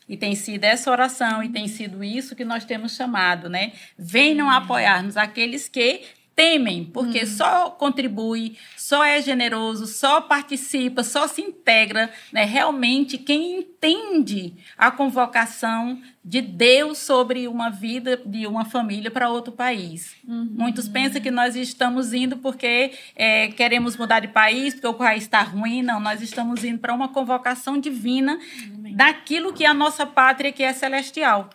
[0.09, 3.73] E tem sido essa oração e tem sido isso que nós temos chamado, né?
[3.99, 6.03] Venham apoiar-nos aqueles que
[6.41, 7.27] temem, porque uhum.
[7.27, 12.45] só contribui, só é generoso, só participa, só se integra, né?
[12.45, 19.53] Realmente quem entende a convocação de Deus sobre uma vida de uma família para outro
[19.53, 20.17] país.
[20.27, 20.49] Uhum.
[20.53, 25.25] Muitos pensam que nós estamos indo porque é, queremos mudar de país, porque o país
[25.25, 25.83] está ruim.
[25.83, 28.97] Não, nós estamos indo para uma convocação divina uhum.
[28.97, 31.51] daquilo que é a nossa pátria, que é celestial.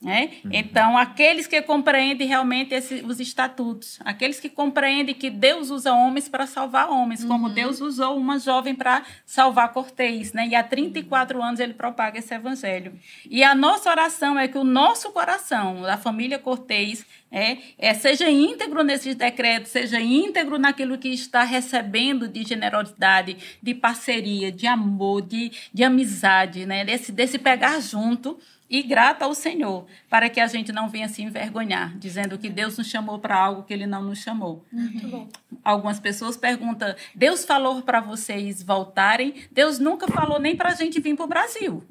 [0.00, 0.30] Né?
[0.44, 0.50] Uhum.
[0.52, 6.28] Então, aqueles que compreendem realmente esse, os estatutos, aqueles que compreendem que Deus usa homens
[6.28, 7.28] para salvar homens, uhum.
[7.28, 10.46] como Deus usou uma jovem para salvar Cortês, né?
[10.46, 12.92] e há 34 anos ele propaga esse evangelho.
[13.28, 18.30] E a nossa oração é que o nosso coração, da família Cortês, é, é, seja
[18.30, 25.22] íntegro nesses decretos, seja íntegro naquilo que está recebendo de generosidade, de parceria, de amor,
[25.22, 26.84] de, de amizade, né?
[26.84, 28.38] desse, desse pegar junto
[28.70, 32.76] e grata ao Senhor, para que a gente não venha se envergonhar, dizendo que Deus
[32.76, 34.64] nos chamou para algo que Ele não nos chamou.
[34.72, 35.28] Uhum.
[35.64, 39.34] Algumas pessoas perguntam: Deus falou para vocês voltarem?
[39.50, 41.82] Deus nunca falou nem para a gente vir para o Brasil.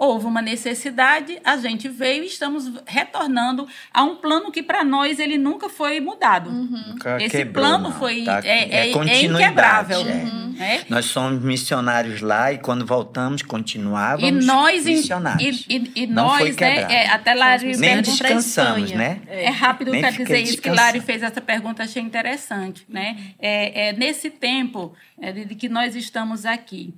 [0.00, 5.18] Houve uma necessidade, a gente veio e estamos retornando a um plano que para nós
[5.18, 6.48] ele nunca foi mudado.
[6.48, 6.96] Uhum.
[7.18, 10.00] Esse Quebrou, plano foi tá, é, é, é, inquebrável.
[10.00, 10.14] É.
[10.14, 10.56] Uhum.
[10.58, 10.80] É.
[10.88, 15.66] Nós somos missionários lá e quando voltamos continuávamos e nós, missionários.
[15.68, 19.20] E, e, e nós, né, é, até Lário Nem descansamos, né?
[19.26, 23.18] É, rápido para dizer isso que Lário fez essa pergunta, achei interessante, né?
[23.38, 26.94] É, é nesse tempo é, de que nós estamos aqui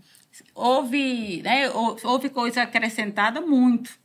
[0.54, 3.98] houve, né, houve coisa acrescentada muito.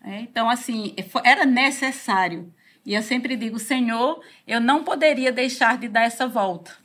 [0.00, 0.26] Né?
[0.28, 0.94] Então, assim,
[1.24, 2.52] era necessário.
[2.84, 6.76] E eu sempre digo, Senhor, eu não poderia deixar de dar essa volta.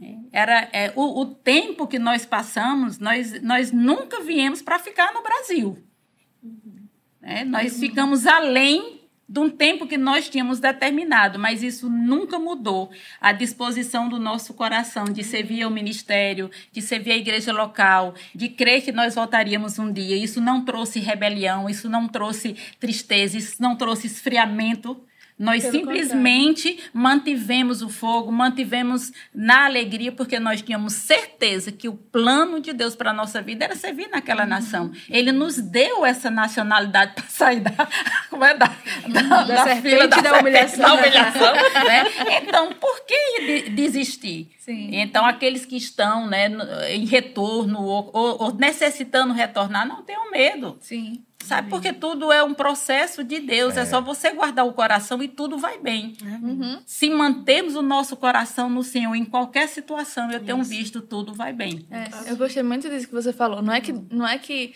[0.00, 5.12] É, era é, o, o, tempo que nós passamos, nós, nós nunca viemos para ficar
[5.12, 5.78] no Brasil.
[6.42, 6.88] Uhum.
[7.20, 7.80] É, nós uhum.
[7.80, 9.01] ficamos além
[9.32, 14.52] de um tempo que nós tínhamos determinado, mas isso nunca mudou a disposição do nosso
[14.52, 19.78] coração de servir ao ministério, de servir à igreja local, de crer que nós voltaríamos
[19.78, 20.18] um dia.
[20.18, 25.02] Isso não trouxe rebelião, isso não trouxe tristeza, isso não trouxe esfriamento
[25.42, 26.90] nós Pelo simplesmente contrário.
[26.94, 32.94] mantivemos o fogo, mantivemos na alegria, porque nós tínhamos certeza que o plano de Deus
[32.94, 34.48] para a nossa vida era servir naquela uhum.
[34.48, 34.92] nação.
[35.10, 37.72] Ele nos deu essa nacionalidade para sair da,
[38.30, 38.66] como é, da,
[39.08, 40.80] da, da, da fila da, da humilhação.
[40.80, 41.54] Da humilhação
[41.88, 42.04] né?
[42.40, 44.48] Então, por que desistir?
[44.60, 44.90] Sim.
[44.92, 46.48] Então, aqueles que estão né,
[46.88, 50.76] em retorno ou, ou, ou necessitando retornar, não tenham medo.
[50.80, 51.24] Sim.
[51.42, 51.68] Sabe?
[51.68, 53.76] Porque tudo é um processo de Deus.
[53.76, 53.80] É.
[53.80, 53.86] é.
[53.86, 56.14] só você guardar o coração e tudo vai bem.
[56.22, 56.80] Uhum.
[56.86, 61.52] Se mantermos o nosso coração no Senhor em qualquer situação, eu tenho visto, tudo vai
[61.52, 61.86] bem.
[61.90, 63.62] É, eu gostei muito disso que você falou.
[63.62, 64.74] Não é que, não é que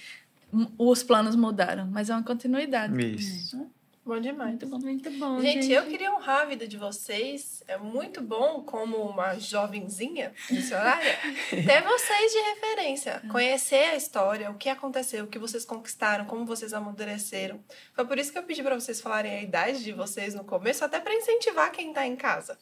[0.79, 2.95] os planos mudaram, mas é uma continuidade.
[3.14, 3.67] Isso.
[4.07, 4.51] Bom demais.
[4.51, 5.41] Muito bom, muito bom.
[5.41, 7.65] Gente, gente, eu queria honrar a vida de vocês.
[7.67, 11.19] É muito bom, como uma jovenzinha missionária,
[11.51, 13.21] ter vocês de referência.
[13.29, 17.59] Conhecer a história, o que aconteceu, o que vocês conquistaram, como vocês amadureceram.
[17.95, 20.85] Foi por isso que eu pedi para vocês falarem a idade de vocês no começo,
[20.85, 22.57] até para incentivar quem está em casa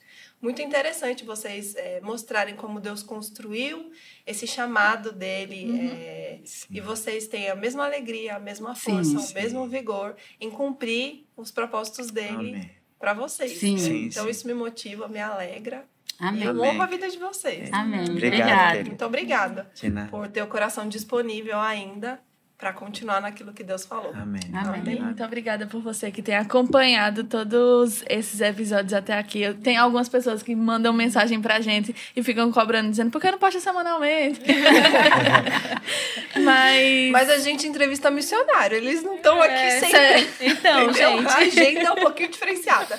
[0.45, 3.91] muito interessante vocês é, mostrarem como Deus construiu
[4.27, 5.91] esse chamado dele uhum.
[5.91, 6.41] é,
[6.71, 9.33] e vocês têm a mesma alegria, a mesma força, sim, sim.
[9.33, 13.59] o mesmo vigor em cumprir os propósitos dele para vocês.
[13.59, 13.79] Sim.
[13.79, 15.87] Sim, então isso me motiva, me alegra.
[16.19, 16.43] Amém.
[16.43, 17.73] E eu honro a vida de vocês.
[17.73, 18.05] Amém.
[18.11, 18.85] Obrigada.
[18.85, 19.71] Muito obrigada
[20.11, 22.21] por ter o coração disponível ainda
[22.57, 24.13] para continuar naquilo que Deus falou.
[24.15, 24.41] Amém.
[24.53, 24.81] Amém.
[24.81, 25.03] Amém.
[25.03, 29.53] Muito obrigada por você que tem acompanhado todos esses episódios até aqui.
[29.63, 33.39] Tem algumas pessoas que mandam mensagem pra gente e ficam cobrando, dizendo, por que não
[33.39, 34.41] posta semanalmente?
[36.43, 37.11] Mas...
[37.11, 40.29] Mas a gente entrevista missionário, eles não estão aqui é, sempre.
[40.41, 41.27] Então, gente.
[41.27, 42.99] A agenda é um pouquinho diferenciada.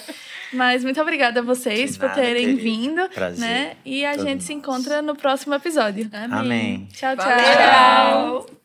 [0.54, 2.62] Mas muito obrigada a vocês nada, por terem querido.
[2.62, 3.10] vindo.
[3.10, 3.40] Prazer.
[3.40, 3.78] Né?
[3.84, 4.44] E a Todo gente mundo.
[4.44, 6.10] se encontra no próximo episódio.
[6.14, 6.40] Amém.
[6.40, 6.88] Amém.
[6.94, 7.26] Tchau, tchau.
[7.28, 8.65] Valeu.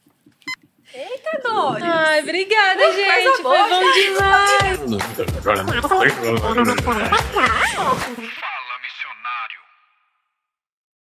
[0.93, 1.83] Eita, Dori!
[1.85, 3.43] Ai, obrigada, uh, gente!
[3.43, 4.81] Foi bom demais!